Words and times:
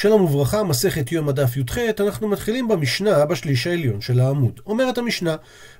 שלום 0.00 0.22
וברכה, 0.22 0.62
מסכת 0.62 1.12
יום 1.12 1.28
הדף 1.28 1.56
י"ח, 1.56 1.78
אנחנו 2.00 2.28
מתחילים 2.28 2.68
במשנה 2.68 3.26
בשליש 3.26 3.66
העליון 3.66 4.00
של 4.00 4.20
העמוד. 4.20 4.60
אומרת 4.66 4.98
המשנה, 4.98 5.36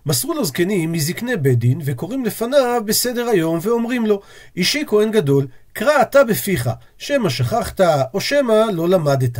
מסרו 0.07 0.35
לו 0.35 0.45
זקנים 0.45 0.93
מזקני 0.93 1.37
בית 1.37 1.58
דין, 1.58 1.80
וקוראים 1.85 2.25
לפניו 2.25 2.83
בסדר 2.85 3.29
היום, 3.29 3.59
ואומרים 3.62 4.06
לו, 4.06 4.21
אישי 4.56 4.83
כהן 4.87 5.11
גדול, 5.11 5.46
קרא 5.72 6.03
אתה 6.03 6.25
בפיך, 6.25 6.71
שמא 6.98 7.29
שכחת, 7.29 7.80
או 8.14 8.21
שמא 8.21 8.64
לא 8.72 8.88
למדת. 8.88 9.38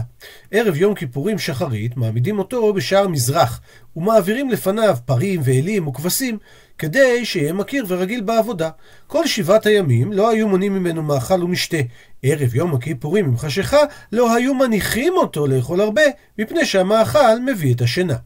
ערב 0.51 0.77
יום 0.77 0.95
כיפורים 0.95 1.39
שחרית, 1.39 1.97
מעמידים 1.97 2.39
אותו 2.39 2.73
בשער 2.73 3.09
מזרח, 3.09 3.61
ומעבירים 3.97 4.51
לפניו 4.51 4.97
פרים 5.05 5.41
ואלים 5.45 5.89
וכבשים, 5.89 6.39
כדי 6.79 7.25
שיהיה 7.25 7.53
מכיר 7.53 7.85
ורגיל 7.89 8.21
בעבודה. 8.21 8.71
כל 9.07 9.27
שבעת 9.27 9.67
הימים 9.67 10.13
לא 10.13 10.31
היו 10.31 10.49
מונים 10.49 10.75
ממנו 10.75 11.03
מאכל 11.03 11.45
ומשתה. 11.45 11.77
ערב 12.23 12.55
יום 12.55 12.75
הכיפורים 12.75 13.25
עם 13.25 13.37
חשיכה, 13.37 13.81
לא 14.13 14.35
היו 14.35 14.55
מניחים 14.55 15.13
אותו 15.17 15.47
לאכול 15.47 15.81
הרבה, 15.81 16.03
מפני 16.39 16.65
שהמאכל 16.65 17.41
מביא 17.47 17.75
את 17.75 17.81
השינה. 17.81 18.17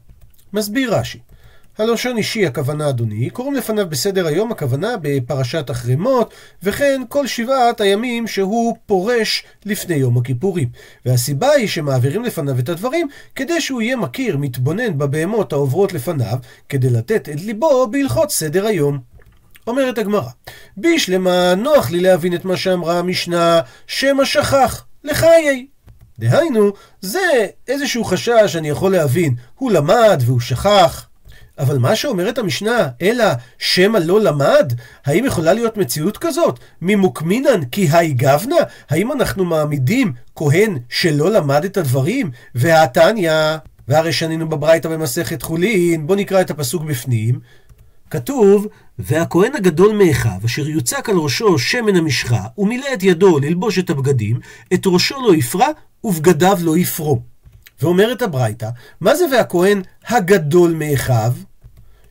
מסביר 0.53 0.95
רש"י. 0.95 1.19
הלושון 1.77 2.17
אישי 2.17 2.45
הכוונה 2.45 2.89
אדוני, 2.89 3.29
קוראים 3.29 3.53
לפניו 3.53 3.89
בסדר 3.89 4.27
היום 4.27 4.51
הכוונה 4.51 4.95
בפרשת 5.01 5.69
החרמות, 5.69 6.33
וכן 6.63 7.01
כל 7.09 7.27
שבעת 7.27 7.81
הימים 7.81 8.27
שהוא 8.27 8.77
פורש 8.85 9.43
לפני 9.65 9.95
יום 9.95 10.17
הכיפורים. 10.17 10.69
והסיבה 11.05 11.51
היא 11.51 11.67
שמעבירים 11.67 12.23
לפניו 12.23 12.59
את 12.59 12.69
הדברים, 12.69 13.07
כדי 13.35 13.61
שהוא 13.61 13.81
יהיה 13.81 13.95
מכיר, 13.95 14.37
מתבונן 14.37 14.97
בבהמות 14.97 15.53
העוברות 15.53 15.93
לפניו, 15.93 16.37
כדי 16.69 16.89
לתת 16.89 17.29
את 17.29 17.41
ליבו 17.41 17.87
בהלכות 17.91 18.31
סדר 18.31 18.65
היום. 18.65 18.99
אומרת 19.67 19.97
הגמרא, 19.97 20.29
בישלמה 20.77 21.55
נוח 21.55 21.91
לי 21.91 21.99
להבין 21.99 22.35
את 22.35 22.45
מה 22.45 22.57
שאמרה 22.57 22.99
המשנה, 22.99 23.61
שמא 23.87 24.25
שכח, 24.25 24.85
לחיי. 25.03 25.67
דהיינו, 26.19 26.71
זה 27.01 27.47
איזשהו 27.67 28.03
חשש 28.03 28.43
שאני 28.47 28.69
יכול 28.69 28.91
להבין, 28.91 29.35
הוא 29.55 29.71
למד 29.71 30.21
והוא 30.25 30.39
שכח. 30.39 31.07
אבל 31.59 31.77
מה 31.77 31.95
שאומרת 31.95 32.37
המשנה, 32.37 32.87
אלא 33.01 33.25
שמא 33.57 33.97
לא 33.97 34.21
למד? 34.21 34.73
האם 35.05 35.25
יכולה 35.25 35.53
להיות 35.53 35.77
מציאות 35.77 36.17
כזאת? 36.17 36.59
ממוקמינן 36.81 37.65
כי 37.71 37.87
היי 37.91 38.13
גבנה? 38.13 38.55
האם 38.89 39.11
אנחנו 39.11 39.45
מעמידים 39.45 40.13
כהן 40.35 40.77
שלא 40.89 41.31
למד 41.31 41.65
את 41.65 41.77
הדברים? 41.77 42.31
והתניא, 42.55 43.57
והרי 43.87 44.13
שנינו 44.13 44.49
בברייתא 44.49 44.89
במסכת 44.89 45.41
חולין, 45.41 46.07
בואו 46.07 46.19
נקרא 46.19 46.41
את 46.41 46.51
הפסוק 46.51 46.83
בפנים. 46.83 47.39
כתוב, 48.09 48.67
והכהן 48.99 49.55
הגדול 49.55 49.95
מאחיו, 49.95 50.39
אשר 50.45 50.67
יוצק 50.67 51.09
על 51.09 51.15
ראשו 51.15 51.59
שמן 51.59 51.95
המשחה, 51.95 52.41
ומילא 52.57 52.85
את 52.93 53.03
ידו 53.03 53.39
ללבוש 53.39 53.79
את 53.79 53.89
הבגדים, 53.89 54.39
את 54.73 54.81
ראשו 54.85 55.21
לא 55.27 55.35
יפרע, 55.35 55.67
ובגדיו 56.03 56.57
לא 56.61 56.77
יפרו. 56.77 57.34
ואומרת 57.81 58.21
הברייתא, 58.21 58.69
מה 59.01 59.15
זה 59.15 59.25
והכהן 59.31 59.81
הגדול 60.07 60.73
מאחיו? 60.73 61.33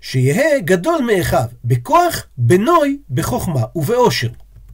שיהא 0.00 0.58
גדול 0.58 1.00
מאחיו, 1.02 1.46
בכוח, 1.64 2.26
בנוי, 2.38 2.98
בחוכמה 3.10 3.62
ובאושר. 3.76 4.28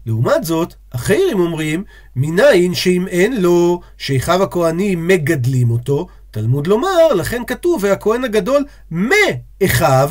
לעומת 0.06 0.44
זאת, 0.44 0.74
אחרים 0.91 1.41
אומרים, 1.41 1.84
מניין 2.16 2.74
שאם 2.74 3.06
אין 3.08 3.42
לו, 3.42 3.80
שאחיו 3.98 4.42
הכהנים 4.42 5.06
מגדלים 5.06 5.70
אותו, 5.70 6.06
תלמוד 6.30 6.66
לומר, 6.66 7.12
לכן 7.14 7.42
כתוב, 7.47 7.84
והכהן 7.84 8.25
הגדול 8.25 8.64
מאחיו, 8.91 10.10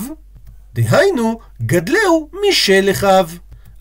דהיינו, 0.73 1.39
גדלהו 1.61 2.29
משל 2.49 2.87
אחיו. 2.91 3.29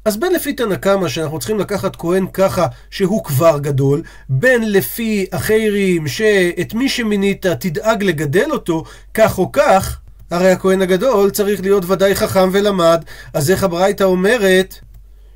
אז 0.08 0.16
בין 0.16 0.32
לפי 0.32 0.52
תנא 0.52 0.76
קמא 0.76 1.08
שאנחנו 1.08 1.38
צריכים 1.38 1.58
לקחת 1.58 1.96
כהן 1.96 2.26
ככה 2.32 2.66
שהוא 2.90 3.24
כבר 3.24 3.58
גדול, 3.58 4.02
בין 4.28 4.72
לפי 4.72 5.26
אחרים 5.30 6.08
שאת 6.08 6.74
מי 6.74 6.88
שמינית 6.88 7.46
תדאג 7.46 8.02
לגדל 8.02 8.50
אותו 8.50 8.84
כך 9.14 9.38
או 9.38 9.52
כך, 9.52 10.00
הרי 10.30 10.50
הכהן 10.50 10.82
הגדול 10.82 11.30
צריך 11.30 11.60
להיות 11.60 11.84
ודאי 11.86 12.14
חכם 12.14 12.48
ולמד, 12.52 13.04
אז 13.32 13.50
איך 13.50 13.64
הברייתא 13.64 14.04
אומרת 14.04 14.74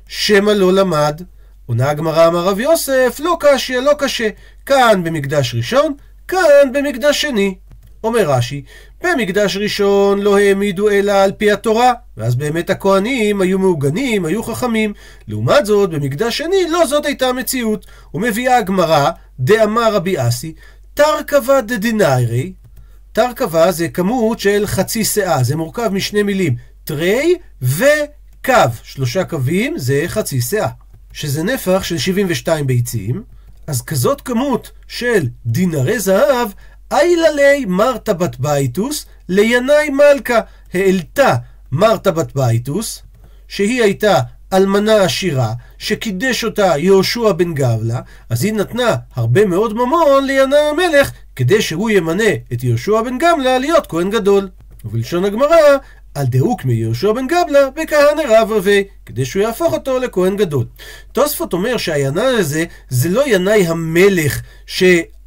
שמא 0.07 0.51
לא 0.51 0.73
למד? 0.73 1.21
עונה 1.65 1.89
הגמרא 1.89 2.27
אמר 2.27 2.43
רב 2.43 2.59
יוסף, 2.59 3.19
לא 3.19 3.37
קשה, 3.39 3.79
לא 3.79 3.91
קשה. 3.97 4.29
כאן 4.65 5.01
במקדש 5.03 5.55
ראשון, 5.55 5.93
כאן 6.27 6.71
במקדש 6.73 7.21
שני. 7.21 7.55
אומר 8.03 8.29
רש"י, 8.29 8.63
במקדש 9.03 9.57
ראשון 9.57 10.21
לא 10.21 10.37
העמידו 10.37 10.89
אלא 10.89 11.11
על 11.11 11.31
פי 11.31 11.51
התורה, 11.51 11.93
ואז 12.17 12.35
באמת 12.35 12.69
הכהנים 12.69 13.41
היו 13.41 13.59
מעוגנים, 13.59 14.25
היו 14.25 14.43
חכמים. 14.43 14.93
לעומת 15.27 15.65
זאת, 15.65 15.89
במקדש 15.89 16.37
שני 16.37 16.69
לא 16.69 16.85
זאת 16.85 17.05
הייתה 17.05 17.27
המציאות. 17.27 17.85
ומביאה 18.13 18.57
הגמרא, 18.57 19.09
דאמר 19.39 19.93
רבי 19.93 20.27
אסי, 20.27 20.53
תרכבה 20.93 21.61
דדינאירי, 21.61 22.53
תרכבה 23.11 23.71
זה 23.71 23.87
כמות 23.87 24.39
של 24.39 24.63
חצי 24.65 25.05
שאה, 25.05 25.43
זה 25.43 25.55
מורכב 25.55 25.89
משני 25.93 26.23
מילים, 26.23 26.55
תרי 26.83 27.35
וקו, 27.61 28.53
שלושה 28.83 29.23
קווים 29.23 29.77
זה 29.77 30.03
חצי 30.07 30.41
שאה, 30.41 30.69
שזה 31.13 31.43
נפח 31.43 31.83
של 31.83 31.97
72 31.97 32.67
ביצים, 32.67 33.23
אז 33.67 33.81
כזאת 33.81 34.21
כמות 34.21 34.71
של 34.87 35.27
דינרי 35.45 35.99
זהב, 35.99 36.49
עיילה 36.91 37.31
ליה 37.31 37.65
מרתה 37.65 38.13
בת 38.13 38.39
בייתוס 38.39 39.05
לינאי 39.29 39.89
מלכה, 39.89 40.39
העלתה 40.73 41.35
מרתה 41.71 42.11
בת 42.11 42.35
בייתוס, 42.35 43.03
שהיא 43.47 43.83
הייתה 43.83 44.19
אלמנה 44.53 45.03
עשירה, 45.03 45.53
שקידש 45.77 46.43
אותה 46.43 46.73
יהושע 46.77 47.31
בן 47.31 47.53
גמלא, 47.53 47.99
אז 48.29 48.43
היא 48.43 48.53
נתנה 48.53 48.95
הרבה 49.15 49.45
מאוד 49.45 49.73
ממון 49.73 50.25
לינאי 50.25 50.59
המלך, 50.59 51.11
כדי 51.35 51.61
שהוא 51.61 51.89
ימנה 51.89 52.33
את 52.53 52.63
יהושע 52.63 53.01
בן 53.01 53.17
גמלא 53.17 53.57
להיות 53.57 53.87
כהן 53.87 54.09
גדול. 54.09 54.49
ובלשון 54.85 55.25
הגמרא, 55.25 55.57
על 56.15 56.25
דהוק 56.25 56.65
מיהושע 56.65 57.11
בן 57.11 57.27
גבלה 57.27 57.69
בכהנא 57.69 58.21
רב 58.29 58.51
רבי, 58.51 58.83
כדי 59.05 59.25
שהוא 59.25 59.43
יהפוך 59.43 59.73
אותו 59.73 59.99
לכהן 59.99 60.37
גדול. 60.37 60.65
תוספות 61.11 61.53
אומר 61.53 61.77
שהינאי 61.77 62.25
הזה 62.25 62.65
זה 62.89 63.09
לא 63.09 63.23
ינאי 63.27 63.67
המלך 63.67 64.41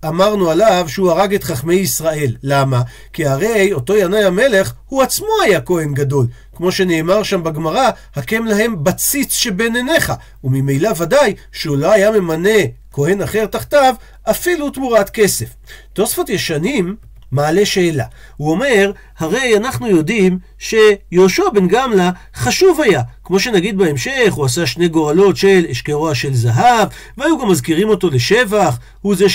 שאמרנו 0.07 0.51
עליו 0.51 0.85
שהוא 0.89 1.11
הרג 1.11 1.35
את 1.35 1.45
חכמי 1.45 1.75
ישראל. 1.75 2.37
למה? 2.43 2.83
כי 3.13 3.27
הרי 3.27 3.73
אותו 3.73 3.97
ינאי 3.97 4.25
המלך 4.25 4.73
הוא 4.87 5.03
עצמו 5.03 5.27
היה 5.45 5.61
כהן 5.61 5.95
גדול. 5.95 6.27
כמו 6.57 6.73
שנאמר 6.73 7.23
שם 7.23 7.43
בגמרא, 7.43 7.91
הקם 8.17 8.45
להם 8.45 8.85
בציץ 8.85 9.33
שבין 9.33 9.77
עיניך. 9.77 10.13
וממילא 10.45 10.91
ודאי 10.97 11.35
שהוא 11.53 11.77
לא 11.77 11.93
היה 11.93 12.11
ממנה 12.11 12.59
כהן 12.93 13.23
אחר 13.23 13.47
תחתיו, 13.47 13.95
אפילו 14.31 14.71
תמורת 14.71 15.11
כסף. 15.11 15.47
תוספות 15.93 16.29
ישנים 16.29 16.97
מעלה 17.33 17.67
שאלה. 17.67 18.05
הוא 18.37 18.51
אומר, 18.51 18.93
הרי 19.19 19.57
אנחנו 19.57 19.87
יודעים 19.87 20.39
שיהושע 20.59 21.43
בן 21.55 21.69
גמלא 21.69 22.11
חשוב 22.35 22.81
היה. 22.81 23.03
כמו 23.25 23.41
שנגיד 23.41 23.79
בהמשך, 23.79 24.33
הוא 24.33 24.45
עשה 24.45 24.67
שני 24.67 24.89
גורלות 24.89 25.37
של 25.37 25.67
אשכרוע 25.71 26.15
של 26.15 26.35
זהב, 26.35 26.89
והיו 27.19 27.39
גם 27.39 27.49
מזכירים 27.49 27.89
אותו 27.89 28.11
לשבח, 28.11 28.79
הוא 29.01 29.17
זה 29.17 29.29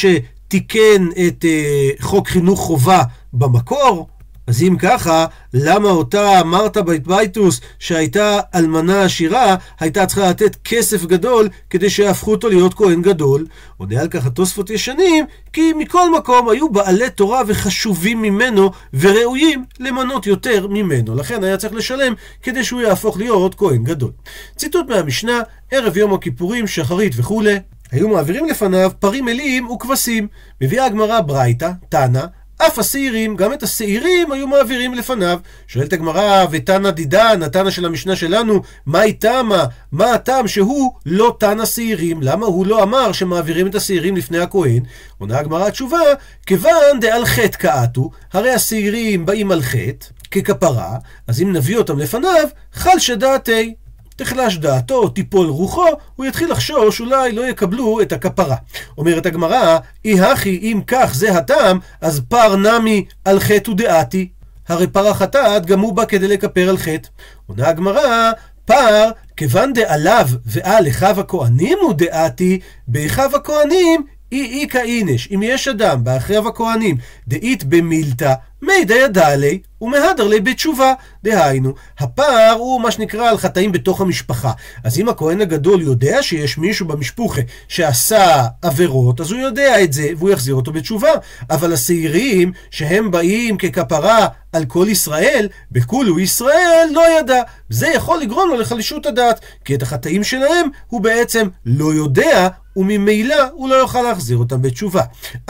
שתיקן 0.52 1.08
את 1.28 1.46
uh, 1.46 2.04
חוק 2.04 2.28
חינוך 2.28 2.60
חובה 2.60 3.04
במקור. 3.34 4.08
אז 4.48 4.64
אם 4.64 4.76
ככה, 4.80 5.26
למה 5.54 5.90
אותה 5.90 6.44
מרתה 6.46 6.82
בת 6.82 7.08
בייתוס, 7.08 7.62
שהייתה 7.80 8.40
אלמנה 8.56 9.04
עשירה, 9.04 9.56
הייתה 9.80 10.06
צריכה 10.06 10.30
לתת 10.30 10.56
כסף 10.64 11.06
גדול 11.06 11.50
כדי 11.70 11.90
שיהפכו 11.90 12.32
אותו 12.32 12.50
להיות 12.50 12.74
כהן 12.74 13.02
גדול? 13.02 13.46
עונה 13.78 14.02
על 14.02 14.08
כך 14.08 14.26
התוספות 14.26 14.70
ישנים, 14.70 15.26
כי 15.54 15.74
מכל 15.74 16.16
מקום 16.18 16.50
היו 16.50 16.70
בעלי 16.70 17.10
תורה 17.10 17.42
וחשובים 17.48 18.22
ממנו 18.22 18.72
וראויים 18.94 19.66
למנות 19.80 20.28
יותר 20.28 20.68
ממנו. 20.68 21.16
לכן 21.16 21.44
היה 21.44 21.58
צריך 21.58 21.74
לשלם 21.74 22.14
כדי 22.44 22.64
שהוא 22.64 22.82
יהפוך 22.82 23.18
להיות 23.18 23.56
כהן 23.56 23.84
גדול. 23.84 24.12
ציטוט 24.56 24.90
מהמשנה, 24.90 25.42
ערב 25.72 25.98
יום 25.98 26.14
הכיפורים, 26.14 26.68
שחרית 26.68 27.14
וכולי. 27.16 27.58
היו 27.92 28.10
מעבירים 28.10 28.46
לפניו 28.46 28.92
פרים 29.00 29.26
מלאים 29.26 29.70
וכבשים. 29.70 30.28
מביאה 30.62 30.86
הגמרא 30.86 31.22
ברייתא, 31.22 31.72
תנא, 31.90 32.26
אף 32.68 32.80
השעירים, 32.80 33.36
גם 33.36 33.54
את 33.54 33.64
השעירים 33.64 34.32
היו 34.32 34.48
מעבירים 34.48 34.94
לפניו. 34.94 35.40
שואלת 35.68 35.94
הגמרא, 35.94 36.46
ותנא 36.52 36.90
דידן, 36.90 37.44
התנא 37.44 37.70
של 37.70 37.86
המשנה 37.86 38.16
שלנו, 38.16 38.62
מהי 38.86 39.14
תמה? 39.14 39.66
מה 39.92 40.14
הטעם 40.14 40.48
שהוא 40.48 40.94
לא 41.06 41.36
תנא 41.40 41.66
שעירים? 41.66 42.22
למה 42.22 42.46
הוא 42.46 42.66
לא 42.66 42.84
אמר 42.84 43.12
שמעבירים 43.12 43.68
את 43.68 43.76
השעירים 43.76 44.18
לפני 44.18 44.40
הכהן? 44.40 44.84
עונה 45.18 45.40
הגמרא 45.40 45.68
התשובה, 45.68 46.00
כיוון 46.46 47.00
דעל 47.02 47.26
חטא 47.26 47.58
קעתו, 47.58 48.10
הרי 48.34 48.52
השעירים 48.52 49.26
באים 49.26 49.52
על 49.52 49.62
חטא, 49.62 50.06
ככפרה, 50.32 50.98
אז 51.28 51.42
אם 51.42 51.54
נביא 51.54 51.78
אותם 51.78 52.00
לפניו, 52.00 52.48
חל 52.74 53.00
שדעתי. 53.00 53.74
תחלש 54.24 54.58
דעתו, 54.58 55.08
תיפול 55.08 55.48
רוחו, 55.48 55.86
הוא 56.16 56.26
יתחיל 56.26 56.52
לחשוש 56.52 57.00
אולי 57.00 57.32
לא 57.32 57.50
יקבלו 57.50 58.02
את 58.02 58.12
הכפרה. 58.12 58.56
אומרת 58.98 59.26
הגמרא, 59.26 59.78
אי 60.06 60.22
הכי 60.22 60.60
אם 60.62 60.82
כך 60.88 61.12
זה 61.16 61.38
הטעם, 61.38 61.80
אז 62.02 62.22
פר 62.30 62.56
נמי 62.56 63.06
על 63.26 63.40
חטא 63.40 63.72
ודעתי. 63.72 64.30
הרי 64.68 64.88
פר 64.88 65.08
החטאת 65.08 65.66
גם 65.66 65.80
הוא 65.80 65.94
בא 65.94 66.06
כדי 66.06 66.28
לכפר 66.28 66.70
על 66.70 66.78
חטא. 66.78 67.10
עונה 67.48 67.68
הגמרא, 67.68 68.32
פר, 68.66 69.10
כיוון 69.38 69.74
דעליו 69.74 70.28
ועל 70.46 70.88
אחיו 70.88 71.20
הכהנים 71.20 71.78
הוא 71.82 71.94
דעתי, 71.94 72.60
באחיו 72.88 73.36
הכהנים 73.36 74.06
אי 74.32 74.62
איכא 74.62 74.78
אינש, 74.78 75.30
אם 75.36 75.44
יש 75.44 75.68
אדם 75.68 76.04
באחריו 76.04 76.48
הכהנים, 76.48 76.98
דאית 77.28 77.64
במילתא, 77.64 78.34
מי 78.62 78.86
דידע 78.86 79.36
לי, 79.36 79.60
ומהדר 79.82 80.28
לי 80.28 80.40
בתשובה. 80.40 80.94
דהיינו, 81.24 81.74
הפער 82.00 82.56
הוא 82.58 82.82
מה 82.82 82.92
שנקרא 82.92 83.30
על 83.30 83.38
חטאים 83.38 83.72
בתוך 83.72 84.02
המשפחה. 84.02 84.52
אז 84.84 85.00
אם 85.00 85.10
הכהן 85.10 85.42
הגדול 85.42 85.82
יודע 85.82 86.24
שיש 86.24 86.58
מישהו 86.58 86.88
במשפוחה 86.88 87.42
שעשה 87.68 88.46
עבירות, 88.62 89.22
אז 89.22 89.32
הוא 89.32 89.40
יודע 89.40 89.84
את 89.84 89.94
זה, 89.94 90.10
והוא 90.18 90.30
יחזיר 90.30 90.56
אותו 90.56 90.72
בתשובה. 90.72 91.12
אבל 91.50 91.74
השעירים, 91.74 92.52
שהם 92.72 93.12
באים 93.12 93.58
ככפרה 93.58 94.28
על 94.54 94.66
כל 94.66 94.86
ישראל, 94.90 95.48
בכולו 95.72 96.20
ישראל 96.20 96.88
לא 96.94 97.20
ידע. 97.20 97.42
זה 97.70 97.88
יכול 97.88 98.20
לגרום 98.22 98.50
לו 98.50 98.58
לחלישות 98.58 99.06
הדעת, 99.06 99.40
כי 99.66 99.76
את 99.76 99.82
החטאים 99.82 100.24
שלהם 100.24 100.68
הוא 100.88 101.02
בעצם 101.02 101.48
לא 101.66 101.94
יודע, 101.94 102.48
וממילא 102.76 103.36
הוא 103.54 103.70
לא 103.70 103.76
יוכל 103.76 104.02
להחזיר 104.02 104.38
אותם 104.38 104.62
בתשובה. 104.62 105.02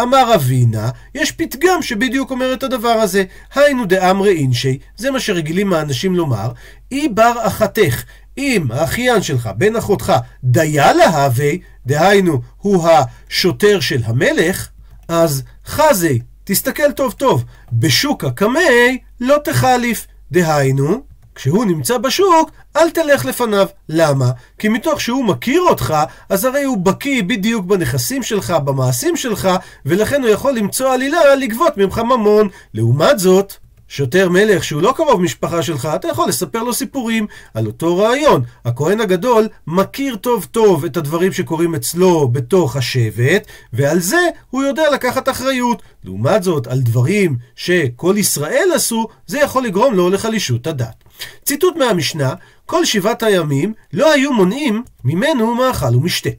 אמר 0.01 0.35
אבינה, 0.35 0.89
יש 1.15 1.31
פתגם 1.31 1.81
שבדיוק 1.81 2.31
אומר 2.31 2.53
את 2.53 2.63
הדבר 2.63 2.89
הזה. 2.89 3.23
היינו 3.55 3.85
דאמרי 4.21 4.37
אינשי, 4.37 4.77
זה 4.97 5.11
מה 5.11 5.19
שרגילים 5.19 5.73
האנשים 5.73 6.15
לומר, 6.15 6.51
אי 6.91 7.09
בר 7.09 7.33
אחתך. 7.39 8.03
אם 8.37 8.67
האחיין 8.69 9.21
שלך, 9.21 9.49
בן 9.57 9.75
אחותך, 9.75 10.13
דיה 10.43 10.93
להווה, 10.93 11.51
דהיינו, 11.85 12.41
הוא 12.57 12.87
השוטר 12.89 13.79
של 13.79 14.01
המלך, 14.05 14.69
אז 15.07 15.43
חזי, 15.65 16.19
תסתכל 16.43 16.91
טוב 16.91 17.13
טוב, 17.13 17.43
בשוק 17.73 18.23
הקמי 18.23 18.97
לא 19.19 19.37
תחליף. 19.43 20.07
דהיינו, 20.31 21.01
כשהוא 21.35 21.65
נמצא 21.65 21.97
בשוק, 21.97 22.51
אל 22.75 22.89
תלך 22.89 23.25
לפניו. 23.25 23.67
למה? 23.89 24.31
כי 24.57 24.69
מתוך 24.69 25.01
שהוא 25.01 25.25
מכיר 25.25 25.61
אותך, 25.61 25.93
אז 26.29 26.45
הרי 26.45 26.63
הוא 26.63 26.77
בקיא 26.77 27.23
בדיוק 27.23 27.65
בנכסים 27.65 28.23
שלך, 28.23 28.51
במעשים 28.51 29.15
שלך, 29.15 29.49
ולכן 29.85 30.21
הוא 30.21 30.29
יכול 30.29 30.53
למצוא 30.53 30.93
עלילה 30.93 31.35
לגבות 31.35 31.77
ממך 31.77 31.97
ממון. 31.97 32.49
לעומת 32.73 33.19
זאת, 33.19 33.53
שוטר 33.91 34.29
מלך 34.29 34.63
שהוא 34.63 34.81
לא 34.81 34.93
קרוב 34.95 35.21
משפחה 35.21 35.63
שלך, 35.63 35.89
אתה 35.95 36.07
יכול 36.07 36.29
לספר 36.29 36.63
לו 36.63 36.73
סיפורים 36.73 37.27
על 37.53 37.65
אותו 37.65 37.97
רעיון. 37.97 38.43
הכהן 38.65 38.99
הגדול 38.99 39.47
מכיר 39.67 40.15
טוב 40.15 40.47
טוב 40.51 40.85
את 40.85 40.97
הדברים 40.97 41.31
שקורים 41.31 41.75
אצלו 41.75 42.27
בתוך 42.27 42.75
השבט, 42.75 43.47
ועל 43.73 43.99
זה 43.99 44.29
הוא 44.49 44.63
יודע 44.63 44.83
לקחת 44.93 45.29
אחריות. 45.29 45.81
לעומת 46.03 46.43
זאת, 46.43 46.67
על 46.67 46.81
דברים 46.81 47.37
שכל 47.55 48.15
ישראל 48.17 48.69
עשו, 48.75 49.07
זה 49.27 49.39
יכול 49.39 49.63
לגרום 49.63 49.93
לו 49.93 50.09
לחלישות 50.09 50.67
הדת. 50.67 51.03
ציטוט 51.45 51.75
מהמשנה, 51.75 52.33
כל 52.65 52.85
שבעת 52.85 53.23
הימים 53.23 53.73
לא 53.93 54.11
היו 54.11 54.33
מונעים 54.33 54.83
ממנו 55.03 55.55
מאכל 55.55 55.95
ומשתה. 55.95 56.29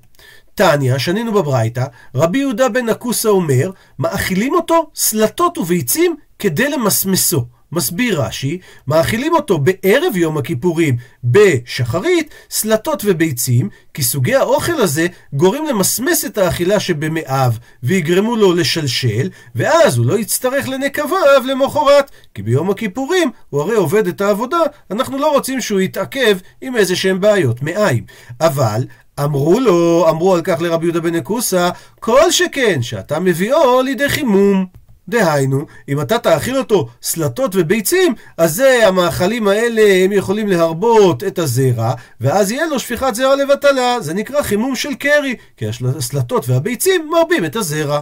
תניא, 0.55 0.99
שנינו 0.99 1.33
בברייתא, 1.33 1.85
רבי 2.15 2.39
יהודה 2.39 2.69
בן 2.69 2.87
נקוסה 2.87 3.29
אומר, 3.29 3.71
מאכילים 3.99 4.55
אותו 4.55 4.91
סלטות 4.95 5.59
וביצים 5.59 6.17
כדי 6.43 6.71
למסמסו. 6.71 7.45
מסביר 7.73 8.23
רש"י, 8.23 8.59
מאכילים 8.87 9.35
אותו 9.35 9.59
בערב 9.59 10.17
יום 10.17 10.39
הכיפורים 10.39 10.97
בשחרית, 11.25 12.31
סלטות 12.51 13.03
וביצים, 13.07 13.69
כי 13.95 14.03
סוגי 14.03 14.35
האוכל 14.35 14.73
הזה 14.73 15.07
גורם 15.33 15.67
למסמס 15.67 16.25
את 16.25 16.39
האכילה 16.39 16.81
שבמאיו, 16.81 17.53
ויגרמו 17.83 18.37
לו 18.37 18.53
לשלשל, 18.53 19.29
ואז 19.55 19.99
הוא 19.99 20.07
לא 20.07 20.19
יצטרך 20.19 20.69
לנקביו 20.69 21.43
למחרת, 21.49 22.11
כי 22.35 22.43
ביום 22.43 22.71
הכיפורים 22.71 23.31
הוא 23.51 23.61
הרי 23.61 23.75
עובד 23.75 24.07
את 24.07 24.21
העבודה, 24.21 24.61
אנחנו 24.91 25.19
לא 25.19 25.33
רוצים 25.33 25.61
שהוא 25.61 25.81
יתעכב 25.81 26.39
עם 26.61 26.77
איזה 26.77 26.97
שהם 26.97 27.21
בעיות 27.21 27.63
מעיים. 27.63 28.05
אבל 28.41 28.85
אמרו 29.25 29.61
לו, 29.61 30.07
אמרו 30.11 30.35
על 30.35 30.43
כך 30.45 30.61
לרבי 30.61 30.87
יהודה 30.87 31.01
בן 31.01 31.15
נקוסה, 31.15 31.71
כל 32.01 32.31
שכן 32.31 32.83
שאתה 32.83 33.21
מביאו 33.21 33.83
לידי 33.83 34.09
חימום. 34.09 34.82
דהיינו, 35.09 35.67
אם 35.89 36.01
אתה 36.01 36.19
תאכיל 36.19 36.57
אותו 36.57 36.89
סלטות 37.03 37.51
וביצים, 37.55 38.15
אז 38.39 38.55
זה, 38.55 38.87
המאכלים 38.87 39.49
האלה, 39.49 40.05
הם 40.05 40.13
יכולים 40.13 40.49
להרבות 40.49 41.25
את 41.25 41.39
הזרע, 41.39 41.93
ואז 42.21 42.51
יהיה 42.51 42.67
לו 42.67 42.79
שפיכת 42.79 43.15
זרע 43.15 43.37
לבטלה. 43.37 44.01
זה 44.01 44.15
נקרא 44.15 44.43
חימום 44.43 44.77
של 44.77 44.95
קרי, 44.95 45.37
כי 45.57 45.65
הסלטות 45.97 46.49
והביצים 46.49 47.11
מרבים 47.11 47.45
את 47.45 47.57
הזרע. 47.57 48.01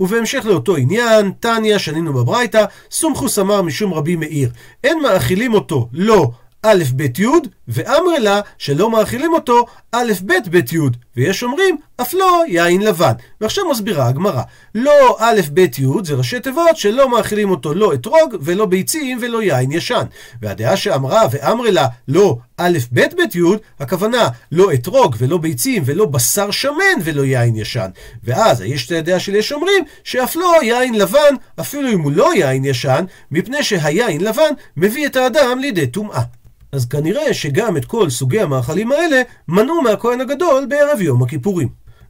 ובהמשך 0.00 0.44
לאותו 0.44 0.76
עניין, 0.76 1.32
תניא, 1.40 1.78
שנינו 1.78 2.12
בברייתא, 2.12 2.64
סומכוס 2.90 3.38
אמר 3.38 3.62
משום 3.62 3.94
רבי 3.94 4.16
מאיר, 4.16 4.50
אין 4.84 5.02
מאכילים 5.02 5.54
אותו 5.54 5.88
לא 5.92 6.30
א' 6.62 6.82
ב' 6.96 7.20
י', 7.20 7.26
ואמר 7.68 8.18
לה 8.18 8.40
שלא 8.58 8.90
מאכילים 8.90 9.32
אותו 9.32 9.66
א' 9.92 10.12
ב' 10.26 10.32
ב' 10.50 10.72
י', 10.74 10.78
ויש 11.16 11.42
אומרים 11.42 11.76
אף 12.00 12.14
לא 12.14 12.42
יין 12.48 12.82
לבן. 12.82 13.12
ועכשיו 13.40 13.70
מסבירה 13.70 14.08
הגמרא, 14.08 14.42
לא 14.74 15.16
א' 15.18 15.40
ב' 15.54 15.58
י' 15.58 15.86
זה 16.04 16.14
ראשי 16.14 16.40
תיבות 16.40 16.76
שלא 16.76 17.10
מאכילים 17.10 17.50
אותו 17.50 17.74
לא 17.74 17.94
אתרוג 17.94 18.36
ולא 18.40 18.66
ביצים 18.66 19.18
ולא 19.20 19.42
יין 19.42 19.72
ישן. 19.72 20.02
והדעה 20.42 20.76
שאמרה 20.76 21.22
ואמר 21.30 21.70
לה 21.70 21.86
לא 22.08 22.36
א' 22.56 22.78
ב' 22.92 23.00
ב' 23.00 23.36
י', 23.36 23.40
הכוונה 23.80 24.28
לא 24.52 24.72
אתרוג 24.72 25.16
ולא 25.18 25.38
ביצים 25.38 25.82
ולא 25.86 26.06
בשר 26.06 26.50
שמן 26.50 27.00
ולא 27.04 27.24
יין 27.24 27.56
ישן. 27.56 27.88
ואז 28.24 28.60
יש 28.60 28.86
את 28.86 28.92
הדעה 28.92 29.20
של 29.20 29.34
יש 29.34 29.52
אומרים 29.52 29.84
שאף 30.04 30.36
לא 30.36 30.54
יין 30.62 30.94
לבן, 30.94 31.34
אפילו 31.60 31.92
אם 31.92 32.00
הוא 32.00 32.12
לא 32.12 32.34
יין 32.34 32.64
ישן, 32.64 33.04
מפני 33.30 33.62
שהיין 33.62 34.20
לבן 34.20 34.52
מביא 34.76 35.06
את 35.06 35.16
האדם 35.16 35.58
לידי 35.58 35.86
טומאה. 35.86 36.22
אז 36.72 36.86
כנראה 36.86 37.34
שגם 37.34 37.76
את 37.76 37.84
כל 37.84 38.10
סוגי 38.10 38.40
המאכלים 38.40 38.92
האלה 38.92 39.22
מנעו 39.48 39.82
מהכהן 39.82 40.20
הגדול 40.20 40.66
בערב 40.68 41.00
יום 41.00 41.22
הכיפורים. 41.22 41.68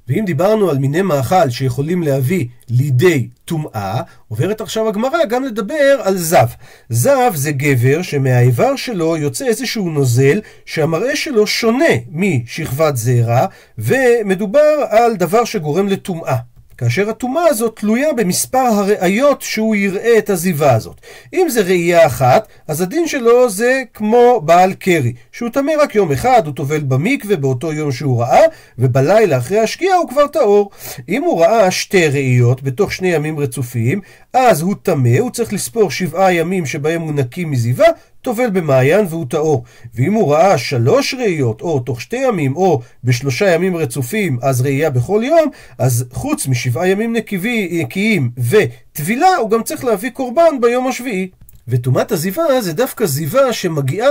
ואם 0.08 0.24
דיברנו 0.24 0.70
על 0.70 0.78
מיני 0.78 1.02
מאכל 1.02 1.50
שיכולים 1.50 2.02
להביא 2.02 2.46
לידי 2.68 3.28
טומאה, 3.44 4.02
עוברת 4.28 4.60
עכשיו 4.60 4.88
הגמרא 4.88 5.24
גם 5.28 5.44
לדבר 5.44 6.00
על 6.02 6.16
זב. 6.16 6.46
זב 6.88 7.32
זה 7.34 7.52
גבר 7.52 8.02
שמהאיבר 8.02 8.76
שלו 8.76 9.16
יוצא 9.16 9.46
איזשהו 9.46 9.90
נוזל 9.90 10.40
שהמראה 10.66 11.16
שלו 11.16 11.46
שונה 11.46 11.94
משכבת 12.10 12.96
זרע, 12.96 13.46
ומדובר 13.78 14.84
על 14.88 15.16
דבר 15.16 15.44
שגורם 15.44 15.88
לטומאה. 15.88 16.36
כאשר 16.80 17.10
הטומאה 17.10 17.46
הזאת 17.46 17.76
תלויה 17.76 18.12
במספר 18.12 18.58
הראיות 18.58 19.42
שהוא 19.42 19.76
יראה 19.76 20.18
את 20.18 20.30
הזיווה 20.30 20.74
הזאת. 20.74 21.00
אם 21.34 21.46
זה 21.48 21.60
ראייה 21.60 22.06
אחת, 22.06 22.48
אז 22.68 22.80
הדין 22.80 23.08
שלו 23.08 23.50
זה 23.50 23.82
כמו 23.94 24.40
בעל 24.44 24.74
קרי, 24.74 25.12
שהוא 25.32 25.50
טמא 25.50 25.72
רק 25.80 25.94
יום 25.94 26.12
אחד, 26.12 26.42
הוא 26.46 26.54
טובל 26.54 26.80
במקווה 26.80 27.36
באותו 27.36 27.72
יום 27.72 27.92
שהוא 27.92 28.20
ראה, 28.20 28.42
ובלילה 28.78 29.38
אחרי 29.38 29.58
השקיעה 29.58 29.96
הוא 29.96 30.08
כבר 30.08 30.26
טהור. 30.26 30.70
אם 31.08 31.22
הוא 31.22 31.40
ראה 31.40 31.70
שתי 31.70 32.08
ראיות 32.08 32.62
בתוך 32.62 32.92
שני 32.92 33.08
ימים 33.08 33.38
רצופים, 33.38 34.00
אז 34.32 34.62
הוא 34.62 34.74
טמא, 34.82 35.18
הוא 35.18 35.30
צריך 35.30 35.52
לספור 35.52 35.90
שבעה 35.90 36.32
ימים 36.32 36.66
שבהם 36.66 37.02
הוא 37.02 37.12
נקי 37.12 37.44
מזיווה, 37.44 37.88
טובל 38.22 38.50
במעיין 38.50 39.06
והוא 39.08 39.26
טהור. 39.28 39.64
ואם 39.94 40.12
הוא 40.12 40.32
ראה 40.32 40.58
שלוש 40.58 41.14
ראיות, 41.14 41.60
או 41.60 41.80
תוך 41.80 42.00
שתי 42.00 42.16
ימים, 42.16 42.56
או 42.56 42.80
בשלושה 43.04 43.54
ימים 43.54 43.76
רצופים, 43.76 44.38
אז 44.42 44.60
ראייה 44.60 44.90
בכל 44.90 45.22
יום, 45.24 45.50
אז 45.78 46.04
חוץ 46.12 46.46
משבעה 46.46 46.88
ימים 46.88 47.16
נקיים 47.72 48.30
וטבילה, 48.50 49.36
הוא 49.36 49.50
גם 49.50 49.62
צריך 49.62 49.84
להביא 49.84 50.10
קורבן 50.10 50.60
ביום 50.60 50.86
השביעי. 50.86 51.30
וטומאת 51.68 52.12
הזיווה 52.12 52.60
זה 52.60 52.72
דווקא 52.72 53.06
זיווה 53.06 53.52
שמגיעה 53.52 54.10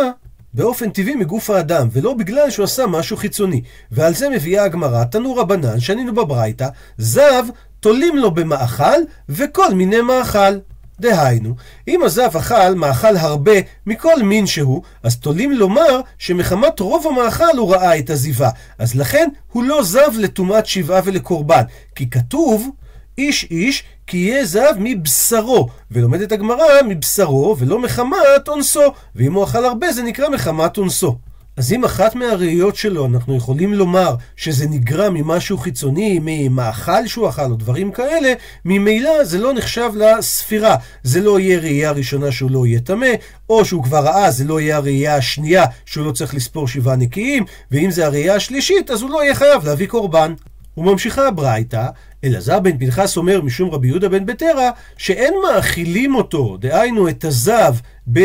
באופן 0.54 0.90
טבעי 0.90 1.16
מגוף 1.16 1.50
האדם, 1.50 1.88
ולא 1.92 2.14
בגלל 2.14 2.50
שהוא 2.50 2.64
עשה 2.64 2.88
משהו 2.88 3.18
חיצוני. 3.18 3.62
ועל 3.92 4.14
זה 4.14 4.30
מביאה 4.30 4.64
הגמרא, 4.64 5.04
תנו 5.04 5.36
רבנן, 5.36 5.80
שנינו 5.80 6.16
בברייתא, 6.16 6.68
זב 6.98 7.44
תולים 7.80 8.18
לו 8.18 8.32
במאכל 8.32 9.00
וכל 9.30 9.74
מיני 9.74 10.02
מאכל. 10.02 10.58
דהיינו, 11.00 11.56
אם 11.88 12.04
הזב 12.04 12.38
אכל 12.38 12.74
מאכל 12.76 13.18
הרבה 13.18 13.52
מכל 13.86 14.24
מין 14.24 14.48
שהוא, 14.48 14.82
אז 15.04 15.18
תולים 15.18 15.52
לומר 15.52 16.02
שמחמת 16.18 16.80
רוב 16.80 17.08
המאכל 17.08 17.58
הוא 17.58 17.74
ראה 17.74 18.00
את 18.00 18.10
הזיווה. 18.10 18.50
אז 18.78 18.96
לכן 18.96 19.30
הוא 19.52 19.64
לא 19.64 19.84
זב 19.84 20.12
לטומאת 20.18 20.66
שבעה 20.66 21.02
ולקורבן. 21.06 21.64
כי 21.96 22.10
כתוב, 22.10 22.70
איש 23.18 23.48
איש 23.52 23.84
כי 24.08 24.18
יהיה 24.18 24.46
זב 24.46 24.74
מבשרו. 24.80 25.70
ולומדת 25.92 26.32
הגמרא 26.32 26.66
מבשרו 26.88 27.56
ולא 27.60 27.82
מחמת 27.82 28.48
אונסו. 28.48 28.94
ואם 29.16 29.34
הוא 29.34 29.44
אכל 29.44 29.66
הרבה 29.66 29.92
זה 29.92 30.04
נקרא 30.04 30.30
מחמת 30.30 30.78
אונסו. 30.78 31.18
אז 31.60 31.74
אם 31.74 31.84
אחת 31.84 32.16
מהראיות 32.16 32.76
שלו 32.76 33.06
אנחנו 33.06 33.36
יכולים 33.36 33.74
לומר 33.74 34.16
שזה 34.36 34.68
נגרם 34.68 35.14
ממשהו 35.14 35.58
חיצוני, 35.58 36.20
ממאכל 36.22 37.08
שהוא 37.08 37.30
אכל 37.30 37.52
או 37.52 37.56
דברים 37.56 37.92
כאלה, 37.92 38.34
ממילא 38.66 39.24
זה 39.24 39.38
לא 39.38 39.54
נחשב 39.54 39.92
לספירה. 39.96 40.76
זה 41.04 41.22
לא 41.22 41.40
יהיה 41.40 41.60
ראייה 41.60 41.92
ראשונה 41.92 42.32
שהוא 42.32 42.52
לא 42.52 42.66
יהיה 42.66 42.80
טמא, 42.80 43.08
או 43.50 43.66
שהוא 43.66 43.84
כבר 43.84 44.00
ראה, 44.00 44.32
זה 44.32 44.44
לא 44.44 44.62
יהיה 44.62 44.76
הראייה 44.76 45.16
השנייה 45.16 45.66
שהוא 45.86 46.06
לא 46.06 46.12
צריך 46.12 46.36
לספור 46.36 46.68
שבעה 46.68 46.96
נקיים, 46.96 47.46
ואם 47.72 47.92
זה 47.92 48.06
הראייה 48.06 48.36
השלישית, 48.36 48.92
אז 48.92 49.02
הוא 49.02 49.10
לא 49.10 49.24
יהיה 49.24 49.36
חייב 49.36 49.66
להביא 49.66 49.88
קורבן. 49.88 50.34
וממשיכה 50.78 51.28
הברייתא, 51.28 51.88
אלעזר 52.24 52.60
בן 52.60 52.78
פנחס 52.78 53.18
אומר 53.18 53.42
משום 53.42 53.70
רבי 53.70 53.88
יהודה 53.88 54.10
בן 54.10 54.26
בטרה, 54.26 54.72
שאין 54.98 55.34
מאכילים 55.44 56.16
אותו, 56.16 56.58
דהיינו 56.58 57.10
את 57.10 57.26
הזב 57.26 57.76
ב... 58.14 58.20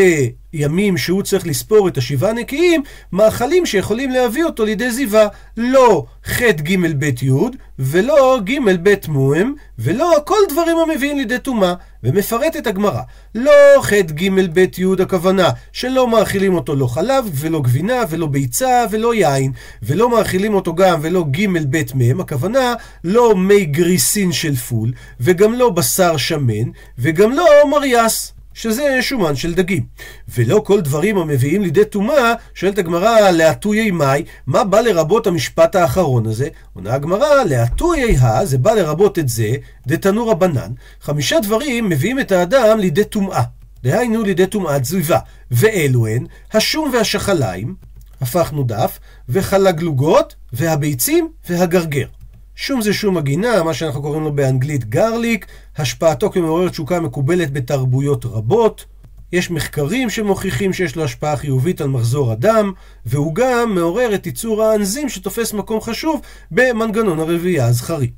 הימים 0.55 0.97
שהוא 0.97 1.23
צריך 1.23 1.47
לספור 1.47 1.87
את 1.87 1.97
השבעה 1.97 2.33
נקיים, 2.33 2.83
מאכלים 3.11 3.65
שיכולים 3.65 4.11
להביא 4.11 4.43
אותו 4.43 4.65
לידי 4.65 4.91
זיווה. 4.91 5.27
לא 5.57 6.05
ח' 6.25 6.41
ג' 6.41 6.77
ב' 6.99 7.23
י', 7.23 7.31
ולא 7.79 8.39
ג' 8.43 8.59
ב' 8.83 8.93
מוהם, 9.07 9.53
ולא 9.79 10.13
כל 10.25 10.39
דברים 10.49 10.77
המביאים 10.77 11.17
לידי 11.17 11.39
טומאה. 11.39 11.73
ומפרטת 12.03 12.67
הגמרא, 12.67 13.01
לא 13.35 13.51
ח' 13.81 13.93
ג' 13.93 14.29
ב' 14.53 14.79
י' 14.79 15.01
הכוונה 15.03 15.49
שלא 15.71 16.07
מאכילים 16.07 16.55
אותו 16.55 16.75
לא 16.75 16.87
חלב 16.87 17.29
ולא 17.33 17.61
גבינה 17.61 18.01
ולא 18.09 18.27
ביצה 18.27 18.85
ולא 18.91 19.15
יין 19.15 19.51
ולא 19.83 20.09
מאכילים 20.09 20.53
אותו 20.53 20.75
גם 20.75 20.99
ולא 21.01 21.25
ג' 21.31 21.47
ב' 21.69 21.83
מ' 21.95 22.21
הכוונה 22.21 22.73
לא 23.03 23.35
מי 23.35 23.65
גריסין 23.65 24.31
של 24.31 24.55
פול 24.55 24.91
וגם 25.19 25.53
לא 25.53 25.69
בשר 25.69 26.17
שמן 26.17 26.69
וגם 26.99 27.31
לא 27.31 27.45
מריאס 27.71 28.34
שזה 28.55 28.97
שומן 29.01 29.35
של 29.35 29.53
דגים. 29.53 29.83
ולא 30.29 30.61
כל 30.65 30.81
דברים 30.81 31.17
המביאים 31.17 31.61
לידי 31.61 31.85
טומאה, 31.85 32.33
שואלת 32.53 32.77
הגמרא, 32.77 33.31
להטויי 33.31 33.91
מאי, 33.91 34.23
מה 34.47 34.63
בא 34.63 34.81
לרבות 34.81 35.27
המשפט 35.27 35.75
האחרון 35.75 36.25
הזה? 36.25 36.47
עונה 36.73 36.93
הגמרא, 36.93 37.43
להטויי 37.43 38.15
הא, 38.15 38.45
זה 38.45 38.57
בא 38.57 38.71
לרבות 38.71 39.19
את 39.19 39.29
זה, 39.29 39.55
דתנו 39.87 40.27
רבנן, 40.27 40.71
חמישה 41.01 41.39
דברים 41.39 41.89
מביאים 41.89 42.19
את 42.19 42.31
האדם 42.31 42.79
לידי 42.79 43.03
טומאה. 43.03 43.43
דהיינו 43.83 44.23
לידי 44.23 44.47
טומאת 44.47 44.85
זיבה. 44.85 45.19
ואלו 45.51 46.07
הן, 46.07 46.25
השום 46.53 46.91
והשחליים, 46.93 47.75
הפכנו 48.21 48.63
דף, 48.63 48.99
וחלגלוגות, 49.29 50.35
והביצים, 50.53 51.29
והגרגר. 51.49 52.07
שום 52.55 52.81
זה 52.81 52.93
שום 52.93 53.17
הגינה, 53.17 53.63
מה 53.63 53.73
שאנחנו 53.73 54.01
קוראים 54.01 54.23
לו 54.23 54.31
באנגלית 54.31 54.85
גרליק, 54.85 55.45
השפעתו 55.77 56.31
כמעורר 56.31 56.69
תשוקה 56.69 56.99
מקובלת 56.99 57.53
בתרבויות 57.53 58.25
רבות. 58.25 58.85
יש 59.31 59.51
מחקרים 59.51 60.09
שמוכיחים 60.09 60.73
שיש 60.73 60.95
לו 60.95 61.03
השפעה 61.03 61.37
חיובית 61.37 61.81
על 61.81 61.87
מחזור 61.87 62.31
הדם, 62.31 62.71
והוא 63.05 63.35
גם 63.35 63.75
מעורר 63.75 64.15
את 64.15 64.25
ייצור 64.25 64.63
האנזים 64.63 65.09
שתופס 65.09 65.53
מקום 65.53 65.81
חשוב 65.81 66.21
במנגנון 66.51 67.19
הרבייה 67.19 67.65
הזכרי. 67.65 68.11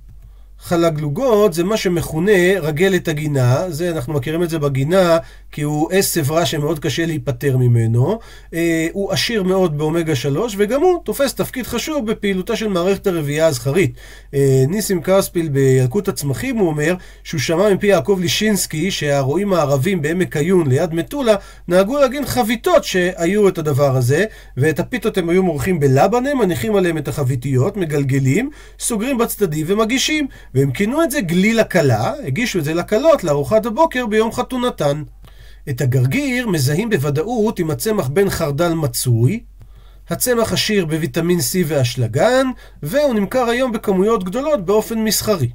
חלגלוגות 0.59 1.53
זה 1.53 1.63
מה 1.63 1.77
שמכונה 1.77 2.31
רגלת 2.61 3.07
הגינה, 3.07 3.63
זה 3.69 3.91
אנחנו 3.91 4.13
מכירים 4.13 4.43
את 4.43 4.49
זה 4.49 4.59
בגינה 4.59 5.17
כי 5.51 5.61
הוא 5.61 5.91
עשב 5.91 6.31
רע 6.31 6.45
שמאוד 6.45 6.79
קשה 6.79 7.05
להיפטר 7.05 7.57
ממנו, 7.57 8.19
אה, 8.53 8.87
הוא 8.91 9.11
עשיר 9.11 9.43
מאוד 9.43 9.77
באומגה 9.77 10.15
3 10.15 10.55
וגם 10.57 10.81
הוא 10.81 10.99
תופס 11.03 11.33
תפקיד 11.33 11.67
חשוב 11.67 12.11
בפעילותה 12.11 12.55
של 12.55 12.67
מערכת 12.67 13.07
הרבייה 13.07 13.47
הזכרית. 13.47 13.93
אה, 14.33 14.63
ניסים 14.67 15.01
קרספיל 15.01 15.49
בילקוט 15.49 16.07
הצמחים 16.07 16.57
הוא 16.57 16.67
אומר 16.67 16.95
שהוא 17.23 17.39
שמע 17.39 17.73
מפי 17.73 17.87
יעקב 17.87 18.17
לישינסקי 18.21 18.91
שהרועים 18.91 19.53
הערבים 19.53 20.01
בעמק 20.01 20.37
עיון 20.37 20.67
ליד 20.67 20.93
מטולה 20.93 21.35
נהגו 21.67 21.97
להגין 21.97 22.25
חביתות 22.25 22.83
שהיו 22.83 23.47
את 23.47 23.57
הדבר 23.57 23.97
הזה 23.97 24.25
ואת 24.57 24.79
הפיתות 24.79 25.17
הם 25.17 25.29
היו 25.29 25.43
מורחים 25.43 25.79
בלבנה, 25.79 26.33
מניחים 26.33 26.75
עליהם 26.75 26.97
את 26.97 27.07
החביתיות, 27.07 27.77
מגלגלים, 27.77 28.49
סוגרים 28.79 29.17
בצדדים 29.17 29.65
ומגישים 29.69 30.27
והם 30.53 30.71
כינו 30.71 31.03
את 31.03 31.11
זה 31.11 31.21
גליל 31.21 31.59
הכלה, 31.59 32.13
הגישו 32.25 32.59
את 32.59 32.63
זה 32.63 32.73
לכלות 32.73 33.23
לארוחת 33.23 33.65
הבוקר 33.65 34.05
ביום 34.05 34.31
חתונתן. 34.31 35.03
את 35.69 35.81
הגרגיר 35.81 36.47
מזהים 36.47 36.89
בוודאות 36.89 37.59
עם 37.59 37.71
הצמח 37.71 38.07
בין 38.07 38.29
חרדל 38.29 38.73
מצוי, 38.73 39.39
הצמח 40.09 40.53
עשיר 40.53 40.85
בוויטמין 40.85 41.39
C 41.39 41.53
ואשלגן, 41.65 42.47
והוא 42.83 43.13
נמכר 43.13 43.43
היום 43.49 43.71
בכמויות 43.71 44.23
גדולות 44.23 44.65
באופן 44.65 44.99
מסחרי. 44.99 45.49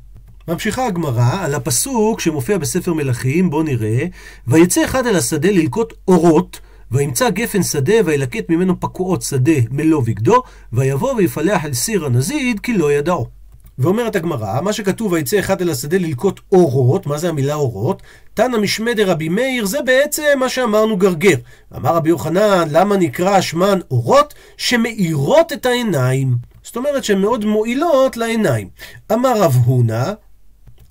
ממשיכה 0.49 0.87
הגמרא 0.87 1.45
על 1.45 1.55
הפסוק 1.55 2.21
שמופיע 2.21 2.59
בספר 2.59 2.95
מלכים, 2.95 3.51
בואו 3.51 3.63
נראה, 3.63 4.07
ויצא 4.47 4.85
אחד 4.85 5.07
אל 5.07 5.17
השדה 5.17 5.51
ללקוט 5.51 5.93
אורות, 6.09 6.61
וימצא 6.91 7.31
גפן 7.31 7.63
שדה, 7.63 7.95
וילקט 8.05 8.51
ממנו 8.51 8.81
פקועות 8.81 9.23
שדה 9.23 9.53
מלוא 9.71 10.03
בגדו, 10.03 10.43
ויבוא 10.73 11.15
ויפלח 11.15 11.65
אל 11.65 11.75
סיר 11.75 12.05
הנזיד, 12.05 12.61
כי 12.61 12.73
לא 12.73 12.93
ידעו. 12.93 13.42
ואומרת 13.83 14.17
הגמרא, 14.17 14.61
מה 14.61 14.73
שכתוב 14.73 15.13
ויצא 15.13 15.39
אחד 15.39 15.63
אל 15.63 15.71
השדה 15.71 15.99
ללקוט 15.99 16.41
אורות, 16.53 17.07
מה 17.07 17.19
זה 17.19 17.29
המילה 17.29 17.55
אורות? 17.55 18.03
תנא 18.35 18.59
משמי 18.59 18.93
רבי 19.07 19.29
מאיר, 19.29 19.65
זה 19.65 19.83
בעצם 19.83 20.23
מה 20.39 20.49
שאמרנו 20.49 20.97
גרגר. 20.97 21.37
אמר 21.77 21.95
רבי 21.95 22.09
יוחנן, 22.09 22.69
למה 22.71 22.97
נקרא 22.97 23.41
שמן 23.41 23.79
אורות? 23.91 24.35
שמאירות 24.57 25.53
את 25.53 25.67
העיניים. 25.67 26.35
זאת 26.63 26.77
אומרת 26.77 27.05
שהן 27.05 27.21
מאוד 27.21 27.45
מועילות 27.45 28.17
לעיניים. 28.17 28.69
אמר 29.13 29.41
רב 29.41 29.57
הונא, 29.65 30.13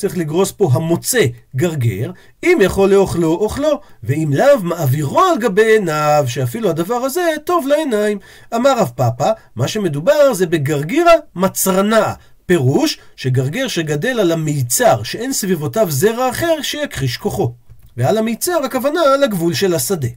צריך 0.02 0.18
לגרוס 0.18 0.52
פה 0.52 0.70
המוצא 0.74 1.26
גרגר, 1.56 2.12
אם 2.44 2.58
יכול 2.62 2.90
לאוכלו, 2.90 3.34
אוכלו, 3.34 3.82
ואם 4.04 4.32
לאו, 4.36 4.60
מעבירו 4.64 5.22
על 5.22 5.38
גבי 5.40 5.66
עיניו, 5.66 6.24
שאפילו 6.28 6.70
הדבר 6.70 6.96
הזה 6.96 7.22
טוב 7.46 7.68
לעיניים. 7.68 8.20
אמר 8.56 8.80
רב 8.80 8.92
פאפא, 8.96 9.32
מה 9.56 9.68
שמדובר 9.68 10.34
זה 10.34 10.48
בגרגירה 10.48 11.12
מצרנה. 11.36 12.14
פירוש 12.52 12.98
שגרגר 13.16 13.68
שגדל 13.68 14.20
על 14.20 14.32
המיצר, 14.32 15.04
שאין 15.04 15.34
סביבותיו 15.34 15.92
זרע 15.92 16.30
אחר 16.30 16.62
שיכחיש 16.62 17.18
כוחו. 17.18 17.54
ועל 17.98 18.18
המיצר 18.18 18.64
הכוונה 18.66 19.02
על 19.14 19.24
הגבול 19.24 19.54
של 19.54 19.74
השדה. 19.74 20.08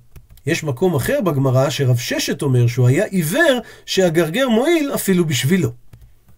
יש 0.47 0.65
מקום 0.65 0.95
אחר 0.95 1.21
בגמרא 1.21 1.71
שרב 1.71 1.97
ששת 1.97 2.43
אומר 2.43 2.67
שהוא 2.67 2.89
היה 2.89 3.05
עיוור 3.05 3.59
שהגרגר 3.87 4.49
מועיל 4.49 4.95
אפילו 4.95 5.25
בשבילו. 5.25 5.71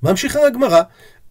ממשיכה 0.02 0.46
הגמרא, 0.46 0.82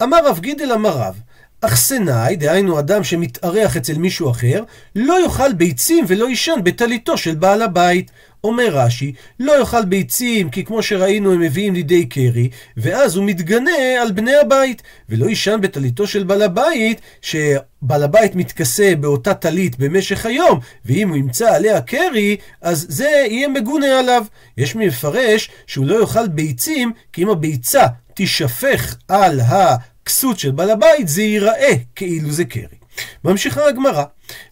אמר 0.03 0.27
רב 0.27 0.39
גידל 0.39 0.72
אמר 0.72 0.98
רב, 0.98 1.19
אכסנאי, 1.62 2.36
דהיינו 2.36 2.79
אדם 2.79 3.03
שמתארח 3.03 3.77
אצל 3.77 3.98
מישהו 3.98 4.31
אחר, 4.31 4.63
לא 4.95 5.24
יאכל 5.24 5.53
ביצים 5.53 6.05
ולא 6.07 6.29
יישן 6.29 6.60
בטליתו 6.63 7.17
של 7.17 7.36
בעל 7.36 7.62
הבית. 7.62 8.12
אומר 8.46 8.68
רש"י, 8.72 9.14
לא 9.40 9.60
יאכל 9.60 9.86
ביצים, 9.86 10.50
כי 10.50 10.66
כמו 10.66 10.84
שראינו 10.84 11.34
הם 11.34 11.40
מביאים 11.40 11.74
לידי 11.74 12.06
קרי, 12.06 12.50
ואז 12.78 13.16
הוא 13.16 13.25
מתגנה 13.25 14.02
על 14.02 14.12
בני 14.12 14.36
הבית, 14.36 14.82
ולא 15.10 15.25
יישן 15.25 15.60
בטליתו 15.62 16.08
של 16.08 16.24
בעל 16.24 16.42
הבית, 16.42 17.02
שבעל 17.22 18.04
הבית 18.04 18.36
מתכסה 18.36 18.94
באותה 19.00 19.34
טלית 19.34 19.80
במשך 19.80 20.25
היום, 20.25 20.60
ואם 20.86 21.10
הוא 21.10 21.18
ימצא 21.18 21.56
עליה 21.56 21.82
קרי, 21.82 22.38
אז 22.62 22.86
זה 22.90 23.25
יהיה 23.30 23.48
מגונה 23.48 24.00
עליו. 24.00 24.25
יש 24.58 24.75
מי 24.75 24.88
מפרש 24.88 25.50
שהוא 25.68 25.86
לא 25.86 26.02
יאכל 26.02 26.28
ביצים, 26.28 26.92
כי 27.14 27.24
אם 27.24 27.30
הביצה 27.30 27.84
תישפך 28.14 28.96
על 29.08 29.40
הכסות 29.40 30.40
של 30.40 30.52
בעל 30.52 30.70
הבית, 30.70 31.08
זה 31.08 31.22
ייראה 31.22 31.74
כאילו 31.96 32.32
זה 32.32 32.46
קרי. 32.46 32.78
ממשיכה 33.24 33.68
הגמרא, 33.68 34.04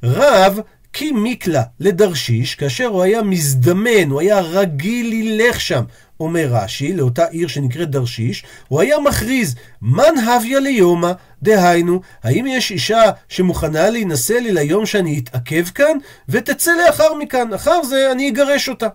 רב 0.04 0.60
כי 0.94 1.12
מיקלה 1.12 1.64
לדרשיש, 1.80 2.56
כאשר 2.56 2.86
הוא 2.86 3.04
היה 3.04 3.22
מזדמן, 3.22 4.10
הוא 4.10 4.22
היה 4.22 4.40
רגיל 4.40 5.10
ללך 5.10 5.62
שם, 5.62 5.84
אומר 6.20 6.48
רש"י, 6.52 6.94
לאותה 6.94 7.26
עיר 7.26 7.48
שנקראת 7.48 7.90
דרשיש, 7.90 8.44
הוא 8.68 8.82
היה 8.82 9.00
מכריז, 9.00 9.56
מן 9.82 10.18
הביה 10.28 10.60
ליומא, 10.60 11.12
דהיינו, 11.44 12.02
האם 12.24 12.46
יש 12.48 12.72
אישה 12.72 13.02
שמוכנה 13.30 13.90
להינשא 13.90 14.34
לי 14.34 14.52
ליום 14.52 14.86
שאני 14.86 15.20
אתעכב 15.20 15.64
כאן, 15.64 15.98
ותצא 16.30 16.72
לאחר 16.86 17.14
מכאן, 17.14 17.54
אחר 17.54 17.84
זה 17.84 18.12
אני 18.12 18.30
אגרש 18.30 18.70
אותה. 18.70 18.88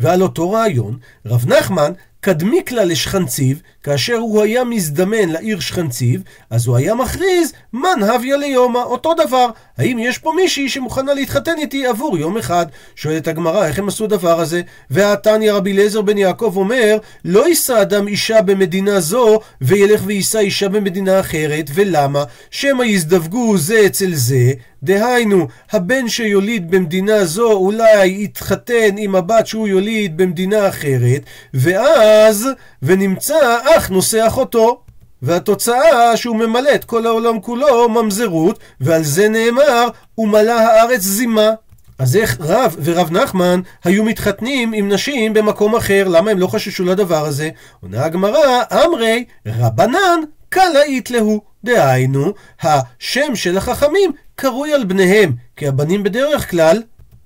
ועל 0.00 0.22
אותו 0.22 0.50
רעיון, 0.50 0.98
רב 1.26 1.52
נחמן 1.52 1.92
קדמיק 2.20 2.72
לה 2.72 2.84
לשכנציב, 2.84 3.62
כאשר 3.86 4.16
הוא 4.16 4.42
היה 4.42 4.64
מזדמן 4.64 5.28
לעיר 5.28 5.60
שכנציב, 5.60 6.22
אז 6.50 6.66
הוא 6.66 6.76
היה 6.76 6.94
מכריז, 6.94 7.52
מן 7.72 8.02
הביה 8.02 8.36
ליומא, 8.36 8.78
אותו 8.78 9.14
דבר. 9.14 9.48
האם 9.78 9.98
יש 9.98 10.18
פה 10.18 10.32
מישהי 10.36 10.68
שמוכנה 10.68 11.14
להתחתן 11.14 11.54
איתי 11.58 11.86
עבור 11.86 12.18
יום 12.18 12.38
אחד? 12.38 12.66
שואלת 12.96 13.28
הגמרא, 13.28 13.66
איך 13.66 13.78
הם 13.78 13.88
עשו 13.88 14.06
דבר 14.06 14.40
הזה? 14.40 14.62
והתניא 14.90 15.52
רבי 15.52 15.72
אליעזר 15.72 16.02
בן 16.02 16.18
יעקב 16.18 16.52
אומר, 16.56 16.98
לא 17.24 17.48
יישא 17.48 17.82
אדם 17.82 18.08
אישה 18.08 18.42
במדינה 18.42 19.00
זו, 19.00 19.40
וילך 19.60 20.02
ויישא 20.06 20.38
אישה 20.38 20.68
במדינה 20.68 21.20
אחרת, 21.20 21.70
ולמה? 21.74 22.24
שמא 22.50 22.82
יזדווגו 22.82 23.58
זה 23.58 23.82
אצל 23.86 24.14
זה, 24.14 24.52
דהיינו, 24.82 25.48
הבן 25.72 26.08
שיוליד 26.08 26.70
במדינה 26.70 27.24
זו 27.24 27.52
אולי 27.52 28.22
יתחתן 28.22 28.94
עם 28.98 29.14
הבת 29.14 29.46
שהוא 29.46 29.68
יוליד 29.68 30.16
במדינה 30.16 30.68
אחרת, 30.68 31.22
ואז, 31.54 32.48
ונמצא 32.82 33.58
אח 33.76 33.88
נושא 33.88 34.26
אחותו. 34.26 34.80
והתוצאה 35.22 36.16
שהוא 36.16 36.36
ממלא 36.36 36.74
את 36.74 36.84
כל 36.84 37.06
העולם 37.06 37.40
כולו 37.40 37.88
ממזרות, 37.88 38.58
ועל 38.80 39.02
זה 39.02 39.28
נאמר, 39.28 39.88
ומלא 40.18 40.60
הארץ 40.60 41.00
זימה. 41.00 41.50
אז 41.98 42.16
איך 42.16 42.36
רב 42.40 42.76
ורב 42.84 43.12
נחמן 43.12 43.60
היו 43.84 44.04
מתחתנים 44.04 44.72
עם 44.72 44.92
נשים 44.92 45.32
במקום 45.32 45.76
אחר? 45.76 46.08
למה 46.08 46.30
הם 46.30 46.38
לא 46.38 46.46
חששו 46.46 46.84
לדבר 46.84 47.26
הזה? 47.26 47.50
עונה 47.82 48.04
הגמרא, 48.04 48.62
אמרי 48.72 49.24
רבנן 49.46 50.20
קלאית 50.48 51.10
להו. 51.10 51.56
דהיינו, 51.64 52.32
השם 52.62 53.34
של 53.34 53.56
החכמים 53.56 54.12
קרוי 54.34 54.74
על 54.74 54.84
בניהם, 54.84 55.32
כי 55.56 55.68
הבנים 55.68 56.02
בדרך 56.02 56.50
כלל 56.50 56.82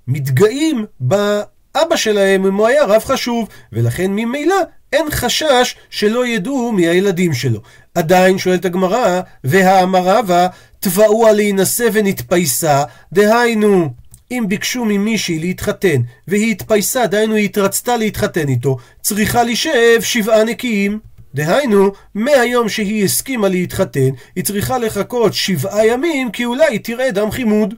מתגאים 0.09 0.87
באבא 1.01 1.97
שלהם 1.97 2.47
אם 2.47 2.55
הוא 2.55 2.67
היה 2.67 2.85
רב 2.85 3.05
חשוב, 3.05 3.49
ולכן 3.73 4.11
ממילא 4.11 4.57
אין 4.93 5.07
חשש 5.11 5.77
שלא 5.91 6.27
ידעו 6.27 6.73
מי 6.73 6.89
הילדים 6.89 7.35
שלו. 7.35 7.61
עדיין 7.95 8.39
שואלת 8.39 8.65
הגמרא, 8.65 9.21
והאמרה 9.45 10.23
בה, 10.23 10.47
תבעוה 10.81 11.33
להינשא 11.33 11.89
ונתפייסה, 11.93 12.85
דהיינו, 13.13 13.91
אם 14.31 14.45
ביקשו 14.49 14.85
ממישהי 14.85 15.39
להתחתן, 15.39 16.01
והיא 16.29 16.51
התפייסה, 16.51 17.07
דהיינו 17.07 17.35
היא 17.35 17.45
התרצתה 17.45 17.97
להתחתן 17.97 18.49
איתו, 18.49 18.77
צריכה 19.01 19.43
להישאב 19.43 20.01
שבעה 20.01 20.45
נקיים. 20.45 20.99
דהיינו, 21.35 21.93
מהיום 22.15 22.69
שהיא 22.69 23.05
הסכימה 23.05 23.49
להתחתן, 23.49 24.11
היא 24.37 24.45
צריכה 24.45 24.79
לחכות 24.79 25.35
שבעה 25.35 25.87
ימים, 25.87 26.31
כי 26.31 26.45
אולי 26.45 26.67
היא 26.71 26.81
תראה 26.83 27.11
דם 27.11 27.31
חימוד. 27.31 27.75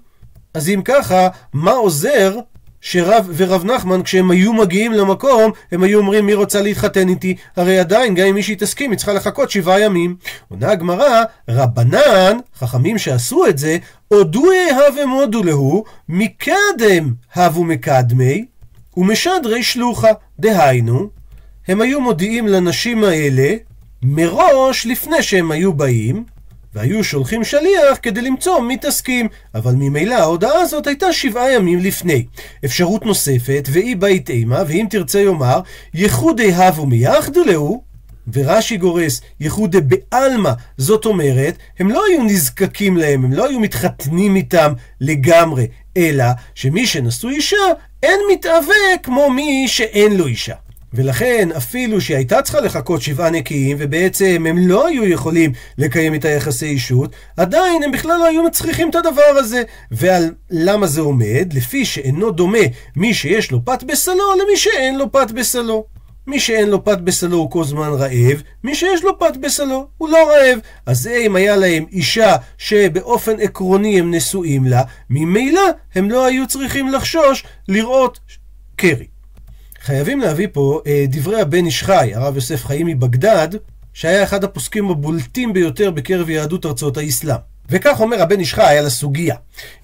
אז 0.54 0.68
אם 0.68 0.80
ככה, 0.84 1.28
מה 1.52 1.70
עוזר 1.70 2.38
שרב 2.84 3.30
ורב 3.36 3.64
נחמן, 3.64 4.02
כשהם 4.02 4.30
היו 4.30 4.52
מגיעים 4.52 4.92
למקום, 4.92 5.52
הם 5.72 5.82
היו 5.82 5.98
אומרים 5.98 6.26
מי 6.26 6.34
רוצה 6.34 6.62
להתחתן 6.62 7.08
איתי? 7.08 7.36
הרי 7.56 7.78
עדיין, 7.78 8.14
גם 8.14 8.26
אם 8.26 8.34
מישהי 8.34 8.56
תסכים, 8.58 8.90
היא 8.90 8.96
צריכה 8.96 9.12
לחכות 9.12 9.50
שבעה 9.50 9.80
ימים. 9.80 10.16
עונה 10.48 10.70
הגמרא, 10.70 11.22
רבנן, 11.48 12.36
חכמים 12.58 12.98
שעשו 12.98 13.46
את 13.46 13.58
זה, 13.58 13.78
הודוי 14.08 14.56
הווה 14.70 15.06
מודו 15.06 15.42
להו, 15.42 15.84
מקדם 16.08 17.14
הבו 17.34 17.64
מקדמי, 17.64 18.44
ומשדרי 18.96 19.62
שלוחה. 19.62 20.08
דהיינו, 20.40 21.08
הם 21.68 21.80
היו 21.80 22.00
מודיעים 22.00 22.48
לנשים 22.48 23.04
האלה 23.04 23.54
מראש 24.02 24.86
לפני 24.86 25.22
שהם 25.22 25.50
היו 25.50 25.72
באים, 25.72 26.24
והיו 26.74 27.04
שולחים 27.04 27.44
שליח 27.44 27.98
כדי 28.02 28.20
למצוא 28.20 28.60
מי 28.60 28.76
תסכים, 28.76 29.28
אבל 29.54 29.74
ממילא 29.74 30.14
ההודעה 30.14 30.60
הזאת 30.60 30.86
הייתה 30.86 31.12
שבעה 31.12 31.52
ימים 31.52 31.78
לפני. 31.78 32.26
אפשרות 32.64 33.06
נוספת, 33.06 33.68
ואי 33.72 33.94
בית 33.94 34.30
אימה, 34.30 34.62
ואם 34.66 34.86
תרצה 34.90 35.20
יאמר, 35.20 35.60
ייחודי 35.94 36.52
הבו 36.52 36.86
מיחדו 36.86 37.44
להו, 37.44 37.82
ורש"י 38.32 38.76
גורס 38.76 39.20
ייחודי 39.40 39.80
בעלמא, 39.80 40.52
זאת 40.78 41.04
אומרת, 41.04 41.56
הם 41.78 41.90
לא 41.90 42.04
היו 42.06 42.22
נזקקים 42.22 42.96
להם, 42.96 43.24
הם 43.24 43.32
לא 43.32 43.48
היו 43.48 43.60
מתחתנים 43.60 44.36
איתם 44.36 44.72
לגמרי, 45.00 45.66
אלא 45.96 46.24
שמי 46.54 46.86
שנשוא 46.86 47.30
אישה, 47.30 47.56
אין 48.02 48.20
מתאווה 48.32 48.98
כמו 49.02 49.30
מי 49.30 49.64
שאין 49.68 50.16
לו 50.16 50.26
אישה. 50.26 50.54
ולכן 50.94 51.48
אפילו 51.56 52.00
שהיא 52.00 52.16
הייתה 52.16 52.42
צריכה 52.42 52.60
לחכות 52.60 53.02
שבעה 53.02 53.30
נקיים 53.30 53.76
ובעצם 53.80 54.46
הם 54.48 54.58
לא 54.58 54.86
היו 54.86 55.04
יכולים 55.08 55.52
לקיים 55.78 56.14
את 56.14 56.24
היחסי 56.24 56.66
אישות, 56.66 57.12
עדיין 57.36 57.82
הם 57.82 57.92
בכלל 57.92 58.18
לא 58.18 58.26
היו 58.26 58.42
מצריכים 58.42 58.90
את 58.90 58.94
הדבר 58.94 59.32
הזה. 59.36 59.62
ועל 59.90 60.34
למה 60.50 60.86
זה 60.86 61.00
עומד? 61.00 61.52
לפי 61.54 61.84
שאינו 61.84 62.30
דומה 62.30 62.58
מי 62.96 63.14
שיש 63.14 63.50
לו 63.50 63.64
פת 63.64 63.82
בסלו 63.82 64.32
למי 64.42 64.56
שאין 64.56 64.98
לו 64.98 65.12
פת 65.12 65.30
בסלו. 65.30 65.86
מי 66.26 66.40
שאין 66.40 66.68
לו 66.68 66.84
פת 66.84 66.98
בסלו 66.98 67.36
הוא 67.36 67.50
כל 67.50 67.64
זמן 67.64 67.88
רעב, 67.88 68.42
מי 68.64 68.74
שיש 68.74 69.04
לו 69.04 69.18
פת 69.18 69.36
בסלו 69.36 69.86
הוא 69.98 70.08
לא 70.08 70.28
רעב. 70.28 70.58
אז 70.86 71.06
אם 71.06 71.36
היה 71.36 71.56
להם 71.56 71.84
אישה 71.92 72.36
שבאופן 72.58 73.40
עקרוני 73.40 74.00
הם 74.00 74.14
נשואים 74.14 74.64
לה, 74.64 74.82
ממילא 75.10 75.62
הם 75.94 76.10
לא 76.10 76.26
היו 76.26 76.46
צריכים 76.46 76.88
לחשוש 76.88 77.44
לראות 77.68 78.18
קרי. 78.76 79.06
חייבים 79.84 80.20
להביא 80.20 80.48
פה 80.52 80.80
אה, 80.86 81.04
דברי 81.08 81.40
הבן 81.40 81.64
איש 81.66 81.82
חי, 81.82 82.10
הרב 82.14 82.34
יוסף 82.34 82.64
חיים 82.64 82.86
מבגדד, 82.86 83.48
שהיה 83.92 84.22
אחד 84.22 84.44
הפוסקים 84.44 84.90
הבולטים 84.90 85.52
ביותר 85.52 85.90
בקרב 85.90 86.30
יהדות 86.30 86.66
ארצות 86.66 86.96
האסלאם. 86.96 87.51
וכך 87.70 88.00
אומר 88.00 88.22
הבן 88.22 88.40
איש 88.40 88.54
חי 88.54 88.78
על 88.78 88.86
הסוגיה. 88.86 89.34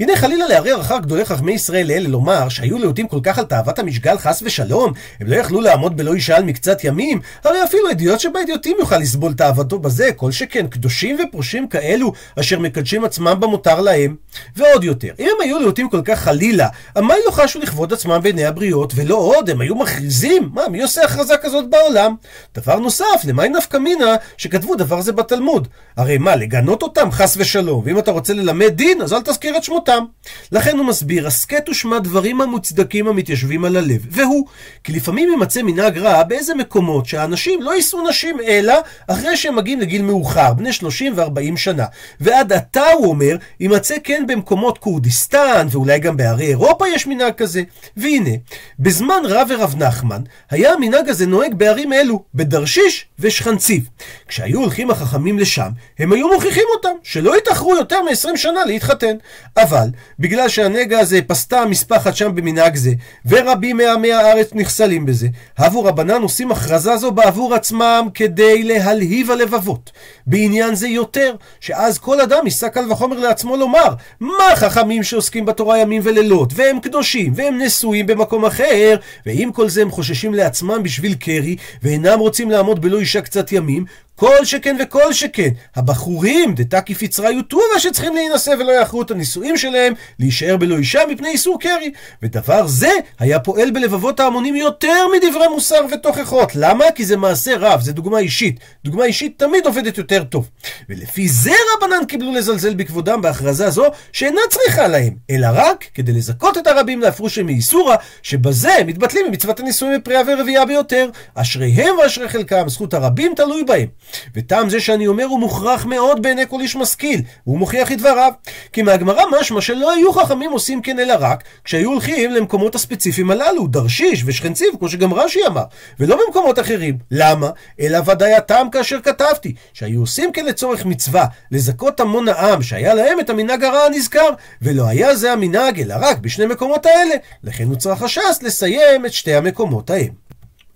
הנה 0.00 0.16
חלילה 0.16 0.48
לערער 0.48 0.80
אחר 0.80 0.98
גדולי 0.98 1.24
חכמי 1.24 1.52
ישראל 1.52 1.86
לאלה 1.86 2.08
לומר 2.08 2.48
שהיו 2.48 2.78
להוטים 2.78 3.08
כל 3.08 3.20
כך 3.22 3.38
על 3.38 3.44
תאוות 3.44 3.78
המשגל 3.78 4.18
חס 4.18 4.42
ושלום, 4.42 4.92
הם 5.20 5.26
לא 5.26 5.36
יכלו 5.36 5.60
לעמוד 5.60 5.96
בלא 5.96 6.14
אישה 6.14 6.36
על 6.36 6.44
מקצת 6.44 6.84
ימים, 6.84 7.20
הרי 7.44 7.64
אפילו 7.64 7.90
אדיוט 7.90 8.20
שבאדיוטים 8.20 8.76
יוכל 8.80 8.98
לסבול 8.98 9.34
תאוותו 9.34 9.78
בזה, 9.78 10.12
כל 10.16 10.32
שכן 10.32 10.66
קדושים 10.66 11.16
ופרושים 11.24 11.68
כאלו, 11.68 12.12
אשר 12.40 12.58
מקדשים 12.58 13.04
עצמם 13.04 13.36
במותר 13.40 13.80
להם. 13.80 14.16
ועוד 14.56 14.84
יותר, 14.84 15.12
אם 15.18 15.28
הם 15.34 15.40
היו 15.44 15.58
להוטים 15.58 15.88
כל 15.88 16.02
כך 16.04 16.18
חלילה, 16.18 16.68
עמי 16.96 17.14
לא 17.26 17.30
חשו 17.30 17.58
לכבוד 17.58 17.92
עצמם 17.92 18.20
בעיני 18.22 18.44
הבריות, 18.44 18.92
ולא 18.96 19.14
עוד, 19.16 19.50
הם 19.50 19.60
היו 19.60 19.74
מכריזים? 19.74 20.50
מה, 20.52 20.68
מי 20.68 20.82
עושה 20.82 21.04
הכרזה 21.04 21.36
כזאת 21.36 21.70
בעולם? 21.70 22.14
דבר 22.54 22.78
נוסף, 22.78 23.24
למי 23.24 23.48
נפקא 23.48 23.76
מינה 23.76 24.14
שכתבו 24.36 24.74
דבר 24.74 25.00
זה 25.00 25.12
בתלמוד? 25.12 25.68
הרי 25.96 26.18
מה, 26.18 26.36
לגנות 26.36 26.82
אותם 26.82 27.10
חס 27.10 27.36
ושלום, 27.36 27.67
ואם 27.70 27.98
אתה 27.98 28.10
רוצה 28.10 28.34
ללמד 28.34 28.68
דין, 28.68 29.02
אז 29.02 29.12
אל 29.12 29.22
תזכיר 29.22 29.56
את 29.56 29.64
שמותם. 29.64 30.04
לכן 30.52 30.78
הוא 30.78 30.86
מסביר, 30.86 31.26
הסכת 31.26 31.68
ושמע 31.68 31.98
דברים 31.98 32.40
המוצדקים 32.40 33.08
המתיישבים 33.08 33.64
על 33.64 33.76
הלב. 33.76 34.06
והוא, 34.10 34.46
כי 34.84 34.92
לפעמים 34.92 35.30
יימצא 35.30 35.62
מנהג 35.62 35.98
רע 35.98 36.22
באיזה 36.22 36.54
מקומות 36.54 37.06
שהאנשים 37.06 37.62
לא 37.62 37.74
יישאו 37.74 38.08
נשים 38.08 38.40
אלא 38.46 38.74
אחרי 39.08 39.36
שהם 39.36 39.56
מגיעים 39.56 39.80
לגיל 39.80 40.02
מאוחר, 40.02 40.52
בני 40.54 40.72
30 40.72 41.12
ו-40 41.16 41.56
שנה. 41.56 41.84
ועד 42.20 42.52
עתה, 42.52 42.90
הוא 42.90 43.06
אומר, 43.06 43.36
יימצא 43.60 43.94
כן 44.04 44.24
במקומות 44.28 44.78
כורדיסטן, 44.78 45.66
ואולי 45.70 45.98
גם 45.98 46.16
בערי 46.16 46.46
אירופה 46.46 46.88
יש 46.88 47.06
מנהג 47.06 47.34
כזה. 47.34 47.62
והנה, 47.96 48.30
בזמן 48.78 49.22
רב 49.24 49.48
ורב 49.50 49.74
נחמן, 49.78 50.22
היה 50.50 50.72
המנהג 50.72 51.08
הזה 51.08 51.26
נוהג 51.26 51.54
בערים 51.54 51.92
אלו, 51.92 52.22
בדרשיש 52.34 53.06
ושכנציב. 53.18 53.88
כשהיו 54.28 54.60
הולכים 54.60 54.90
החכמים 54.90 55.38
לשם, 55.38 55.68
הם 55.98 56.12
היו 56.12 56.28
מוכיחים 56.28 56.64
אותם, 56.76 56.96
שלא 57.02 57.36
יתאחרו 57.58 57.76
יותר 57.76 58.02
מ-20 58.02 58.36
שנה 58.36 58.64
להתחתן. 58.64 59.16
אבל, 59.56 59.88
בגלל 60.18 60.48
שהנגע 60.48 60.98
הזה 60.98 61.20
פסתה 61.26 61.64
מספחת 61.64 62.16
שם 62.16 62.34
במנהג 62.34 62.76
זה, 62.76 62.90
ורבים 63.26 63.76
מעמי 63.76 64.12
הארץ 64.12 64.50
נכסלים 64.52 65.06
בזה, 65.06 65.28
הבו 65.58 65.84
רבנן 65.84 66.22
עושים 66.22 66.52
הכרזה 66.52 66.96
זו 66.96 67.10
בעבור 67.10 67.54
עצמם 67.54 68.08
כדי 68.14 68.62
להלהיב 68.62 69.30
הלבבות. 69.30 69.92
בעניין 70.26 70.74
זה 70.74 70.88
יותר, 70.88 71.34
שאז 71.60 71.98
כל 71.98 72.20
אדם 72.20 72.40
יישא 72.44 72.68
קל 72.68 72.92
וחומר 72.92 73.18
לעצמו 73.18 73.56
לומר, 73.56 73.94
מה 74.20 74.56
חכמים 74.56 75.02
שעוסקים 75.02 75.46
בתורה 75.46 75.78
ימים 75.78 76.02
ולילות, 76.04 76.52
והם 76.54 76.80
קדושים, 76.80 77.32
והם 77.36 77.58
נשואים 77.58 78.06
במקום 78.06 78.44
אחר, 78.44 78.96
ועם 79.26 79.52
כל 79.52 79.68
זה 79.68 79.82
הם 79.82 79.90
חוששים 79.90 80.34
לעצמם 80.34 80.82
בשביל 80.82 81.14
קרי, 81.14 81.56
ואינם 81.82 82.18
רוצים 82.18 82.50
לעמוד 82.50 82.82
בלא 82.82 82.98
אישה 82.98 83.20
קצת 83.20 83.52
ימים, 83.52 83.84
כל 84.18 84.44
שכן 84.44 84.76
וכל 84.80 85.12
שכן, 85.12 85.48
הבחורים 85.76 86.54
דתקי 86.54 86.94
פיצרה 86.94 87.30
יוטובה 87.30 87.78
שצריכים 87.78 88.14
להינשא 88.14 88.54
ולא 88.58 88.72
יאחרו 88.72 89.02
את 89.02 89.10
הנישואים 89.10 89.56
שלהם, 89.56 89.92
להישאר 90.18 90.56
בלא 90.56 90.76
אישה 90.76 91.00
מפני 91.10 91.28
איסור 91.28 91.60
קרי. 91.60 91.92
ודבר 92.22 92.66
זה 92.66 92.90
היה 93.18 93.40
פועל 93.40 93.70
בלבבות 93.70 94.20
ההמונים 94.20 94.56
יותר 94.56 95.06
מדברי 95.16 95.48
מוסר 95.48 95.80
ותוכחות. 95.92 96.52
למה? 96.54 96.84
כי 96.94 97.04
זה 97.04 97.16
מעשה 97.16 97.56
רב, 97.58 97.80
זה 97.80 97.92
דוגמה 97.92 98.18
אישית. 98.18 98.60
דוגמה 98.84 99.04
אישית 99.04 99.38
תמיד 99.38 99.66
עובדת 99.66 99.98
יותר 99.98 100.24
טוב. 100.24 100.48
ולפי 100.88 101.28
זה 101.28 101.52
רבנן 101.76 102.04
קיבלו 102.08 102.32
לזלזל 102.32 102.74
בכבודם 102.74 103.20
בהכרזה 103.20 103.70
זו, 103.70 103.84
שאינה 104.12 104.40
צריכה 104.50 104.88
להם, 104.88 105.14
אלא 105.30 105.48
רק 105.52 105.84
כדי 105.94 106.12
לזכות 106.12 106.58
את 106.58 106.66
הרבים 106.66 107.00
להפרושם 107.00 107.46
מאיסורה, 107.46 107.96
שבזה 108.22 108.74
הם 108.74 108.86
מתבטלים 108.86 109.26
ממצוות 109.28 109.60
הנישואים 109.60 110.00
בפריאה 110.00 110.22
ורבייה 110.26 110.64
ביותר. 110.64 111.10
אשריהם 111.34 111.98
ואשרי 111.98 112.28
חלקם, 112.28 112.68
זכות 112.68 112.94
הרבים 112.94 113.32
תלוי 113.36 113.64
בהם. 113.64 113.86
וטעם 114.34 114.70
זה 114.70 114.80
שאני 114.80 115.06
אומר 115.06 115.24
הוא 115.24 115.40
מוכרח 115.40 115.84
מאוד 115.84 116.22
בעיני 116.22 116.42
כל 116.48 116.60
איש 116.60 116.76
משכיל, 116.76 117.22
והוא 117.46 117.58
מוכיח 117.58 117.92
את 117.92 117.98
דבריו. 117.98 118.32
כי 118.72 118.82
מהגמרא 118.82 119.22
משמע 119.40 119.60
שלא 119.60 119.92
היו 119.92 120.12
חכמים 120.12 120.50
עושים 120.50 120.82
כן 120.82 120.98
אלא 120.98 121.14
רק 121.20 121.44
כשהיו 121.64 121.90
הולכים 121.90 122.30
למקומות 122.30 122.74
הספציפיים 122.74 123.30
הללו, 123.30 123.66
דרשיש 123.66 124.22
ושכנציב, 124.26 124.68
כמו 124.78 124.88
שגם 124.88 125.14
רש"י 125.14 125.46
אמר, 125.46 125.64
ולא 126.00 126.18
במקומות 126.26 126.58
אחרים. 126.58 126.98
למה? 127.10 127.50
אלא 127.80 127.98
ודאי 128.06 128.34
הטעם 128.34 128.70
כאשר 128.70 129.00
כתבתי, 129.00 129.54
שהיו 129.72 130.00
עושים 130.00 130.32
כן 130.32 130.44
לצורך 130.44 130.86
מצווה, 130.86 131.26
לזכות 131.50 132.00
המון 132.00 132.28
העם 132.28 132.62
שהיה 132.62 132.94
להם 132.94 133.20
את 133.20 133.30
המנהג 133.30 133.64
הרע 133.64 133.80
הנזכר, 133.80 134.28
ולא 134.62 134.86
היה 134.88 135.16
זה 135.16 135.32
המנהג 135.32 135.80
אלא 135.80 135.94
רק 136.00 136.18
בשני 136.18 136.46
מקומות 136.46 136.86
האלה, 136.86 137.14
לכן 137.44 137.64
הוצרה 137.64 137.96
חשש 137.96 138.38
לסיים 138.42 139.06
את 139.06 139.12
שתי 139.12 139.34
המקומות 139.34 139.90
ההם. 139.90 140.28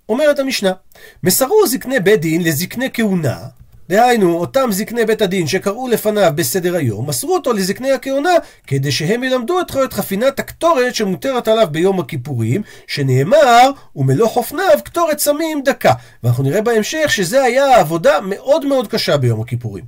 אומרת 0.09 0.39
המשנה, 0.39 0.73
מסרו 1.23 1.67
זקני 1.67 2.01
בית 2.01 2.21
דין 2.21 2.43
לזקני 2.45 2.89
כהונה, 2.93 3.39
דהיינו, 3.89 4.35
אותם 4.35 4.69
זקני 4.73 5.05
בית 5.05 5.23
הדין 5.23 5.47
שקראו 5.47 5.89
לפניו 5.89 6.33
בסדר 6.35 6.77
היום, 6.77 7.09
מסרו 7.09 7.35
אותו 7.35 7.53
לזקני 7.53 7.93
הכהונה, 7.93 8.31
כדי 8.67 8.93
שהם 8.93 9.25
ילמדו 9.25 9.61
את 9.61 9.71
חיות 9.71 9.93
חפינת 9.93 10.41
הקטורת 10.41 10.95
שמותרת 10.95 11.49
עליו 11.49 11.69
ביום 11.71 12.01
הכיפורים, 12.01 12.63
שנאמר, 12.87 13.71
ומלוא 13.97 14.29
חופניו 14.29 14.79
קטורת 14.85 15.19
סמים 15.19 15.63
דקה. 15.65 15.93
ואנחנו 16.23 16.43
נראה 16.43 16.61
בהמשך 16.61 17.05
שזה 17.09 17.43
היה 17.43 17.81
עבודה 17.81 18.21
מאוד 18.21 18.67
מאוד 18.67 18.89
קשה 18.89 19.17
ביום 19.17 19.41
הכיפורים. 19.41 19.85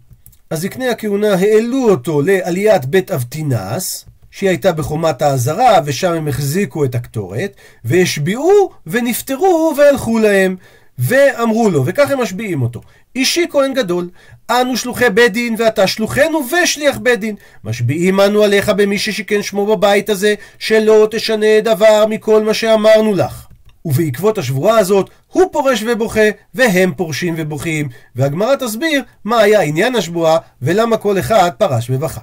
אז 0.51 0.61
זקני 0.61 0.89
הכהונה 0.89 1.35
העלו 1.35 1.91
אותו 1.91 2.23
לעליית 2.23 2.85
בית 2.85 3.11
אבטינס, 3.11 4.05
שהיא 4.35 4.49
הייתה 4.49 4.73
בחומת 4.73 5.23
העזרה, 5.23 5.81
ושם 5.85 6.13
הם 6.13 6.29
החזיקו 6.29 6.85
את 6.85 6.95
הקטורת, 6.95 7.57
והשביעו 7.85 8.71
ונפטרו 8.87 9.75
והלכו 9.77 10.19
להם. 10.19 10.57
ואמרו 10.99 11.71
לו, 11.71 11.83
וכך 11.87 12.11
הם 12.11 12.21
משביעים 12.21 12.63
אותו, 12.63 12.81
אישי 13.17 13.47
כהן 13.51 13.75
גדול, 13.75 14.09
אנו 14.51 14.77
שלוחי 14.77 15.11
בית 15.11 15.33
דין 15.33 15.55
ואתה 15.59 15.87
שלוחנו 15.87 16.41
ושליח 16.49 16.99
בית 16.99 17.21
דין. 17.21 17.37
משביעים 17.65 18.21
אנו 18.21 18.43
עליך 18.43 18.69
במי 18.69 18.99
ששיכן 18.99 19.43
שמו 19.43 19.67
בבית 19.67 20.11
הזה, 20.11 20.35
שלא 20.59 21.09
תשנה 21.11 21.61
דבר 21.63 22.07
מכל 22.07 22.45
מה 22.45 22.55
שאמרנו 22.55 23.15
לך. 23.15 23.47
ובעקבות 23.85 24.39
השבועה 24.39 24.79
הזאת, 24.79 25.11
הוא 25.33 25.45
פורש 25.53 25.85
ובוכה, 25.87 26.29
והם 26.55 26.93
פורשים 26.97 27.35
ובוכים. 27.37 27.89
והגמרא 28.17 28.57
תסביר 28.57 29.03
מה 29.25 29.39
היה 29.41 29.61
עניין 29.61 29.95
השבועה, 29.97 30.39
ולמה 30.63 30.97
כל 30.97 31.19
אחד 31.19 31.51
פרש 31.59 31.91
ובכה. 31.91 32.21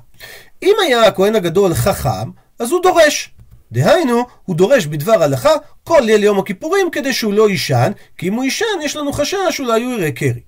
אם 0.63 0.76
היה 0.82 1.08
הכהן 1.08 1.36
הגדול 1.36 1.74
חכם, 1.74 2.32
אז 2.60 2.71
הוא 2.71 2.82
דורש. 2.84 3.32
דהיינו, 3.71 4.26
הוא 4.45 4.56
דורש 4.56 4.86
בדבר 4.86 5.24
הלכה 5.24 5.50
כל 5.84 6.00
ליל 6.04 6.24
יום 6.24 6.39
הכיפורים 6.39 6.91
כדי 6.91 7.13
שהוא 7.13 7.34
לא 7.34 7.50
יישן, 7.50 7.91
כי 8.17 8.28
אם 8.28 8.34
הוא 8.34 8.43
יישן 8.43 8.65
יש 8.84 8.95
לנו 8.95 9.13
חשש 9.13 9.60
אולי 9.60 9.84
הוא 9.84 9.93
יראה 9.93 10.12
קרי. 10.12 10.41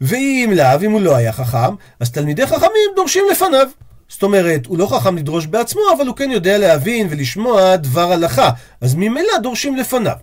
ואם 0.00 0.52
לאו, 0.54 0.80
אם 0.84 0.92
הוא 0.92 1.00
לא 1.00 1.16
היה 1.16 1.32
חכם, 1.32 1.74
אז 2.00 2.10
תלמידי 2.10 2.46
חכמים 2.46 2.90
דורשים 2.96 3.24
לפניו. 3.30 3.68
זאת 4.08 4.22
אומרת, 4.22 4.66
הוא 4.66 4.78
לא 4.78 4.86
חכם 4.86 5.16
לדרוש 5.16 5.46
בעצמו, 5.46 5.80
אבל 5.96 6.06
הוא 6.06 6.16
כן 6.16 6.30
יודע 6.30 6.58
להבין 6.58 7.06
ולשמוע 7.10 7.76
דבר 7.76 8.12
הלכה. 8.12 8.50
אז 8.80 8.94
ממילא 8.94 9.38
דורשים 9.42 9.76
לפניו. 9.76 10.16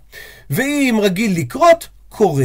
ואם 0.50 1.00
רגיל 1.02 1.38
לקרות, 1.38 1.88
קורא, 2.10 2.44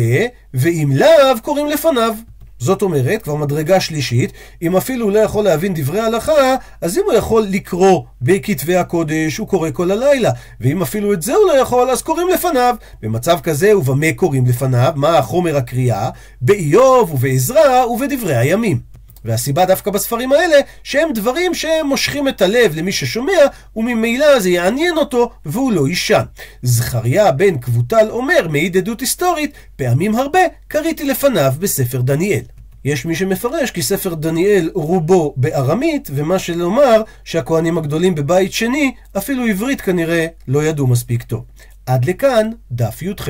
ואם 0.55 0.93
לאו, 0.95 1.41
קוראים 1.43 1.67
לפניו. 1.67 2.15
זאת 2.63 2.83
אומרת, 2.83 3.23
כבר 3.23 3.35
מדרגה 3.35 3.81
שלישית, 3.81 4.33
אם 4.63 4.77
אפילו 4.77 5.05
הוא 5.05 5.13
לא 5.13 5.19
יכול 5.19 5.45
להבין 5.45 5.75
דברי 5.75 6.01
הלכה, 6.01 6.55
אז 6.81 6.99
אם 6.99 7.03
הוא 7.05 7.13
יכול 7.13 7.43
לקרוא 7.43 8.03
בכתבי 8.23 8.77
הקודש, 8.77 9.37
הוא 9.39 9.49
קורא 9.49 9.71
כל 9.73 9.91
הלילה. 9.91 10.31
ואם 10.61 10.83
אפילו 10.83 11.13
את 11.13 11.23
זה 11.23 11.35
הוא 11.35 11.47
לא 11.47 11.53
יכול, 11.53 11.91
אז 11.91 12.03
קוראים 12.03 12.29
לפניו. 12.29 12.77
במצב 13.03 13.39
כזה, 13.43 13.79
ובמה 13.79 14.07
קוראים 14.17 14.47
לפניו? 14.47 14.93
מה 14.97 15.19
החומר 15.19 15.57
הקריאה? 15.57 16.11
באיוב 16.41 17.13
ובעזרא 17.15 17.85
ובדברי 17.85 18.37
הימים. 18.37 18.92
והסיבה 19.25 19.65
דווקא 19.65 19.91
בספרים 19.91 20.33
האלה, 20.33 20.57
שהם 20.83 21.13
דברים 21.13 21.55
שהם 21.55 21.87
מושכים 21.87 22.29
את 22.29 22.43
הלב 22.43 22.77
למי 22.77 22.93
ששומע, 22.93 23.33
וממילא 23.77 24.41
זה 24.41 24.51
יעניין 24.51 24.97
אותו, 24.97 25.31
והוא 25.47 25.73
לא 25.73 25.89
יישן. 25.89 26.25
זכריה 26.63 27.33
בן 27.33 27.59
קבוטל 27.59 28.07
אומר, 28.11 28.49
מעיד 28.49 28.77
עדות 28.77 29.01
היסטורית, 29.01 29.53
פעמים 29.77 30.15
הרבה 30.15 30.41
קראתי 30.69 31.05
לפניו 31.05 31.53
בספר 31.59 32.01
דניאל. 32.01 32.43
יש 32.85 33.07
מי 33.07 33.15
שמפרש 33.15 33.71
כי 33.71 33.83
ספר 33.83 34.15
דניאל 34.15 34.71
רובו 34.75 35.35
בארמית, 35.37 36.11
ומה 36.15 36.39
שלומר 36.39 37.03
שהכהנים 37.25 37.79
הגדולים 37.79 38.15
בבית 38.15 38.53
שני, 38.53 38.95
אפילו 39.17 39.47
עברית 39.47 39.81
כנראה 39.81 40.27
לא 40.49 40.65
ידעו 40.65 40.87
מספיק 40.87 41.23
טוב. 41.23 41.45
עד 41.87 42.05
לכאן, 42.05 42.51
דף 42.73 43.03
י"ח. 43.03 43.29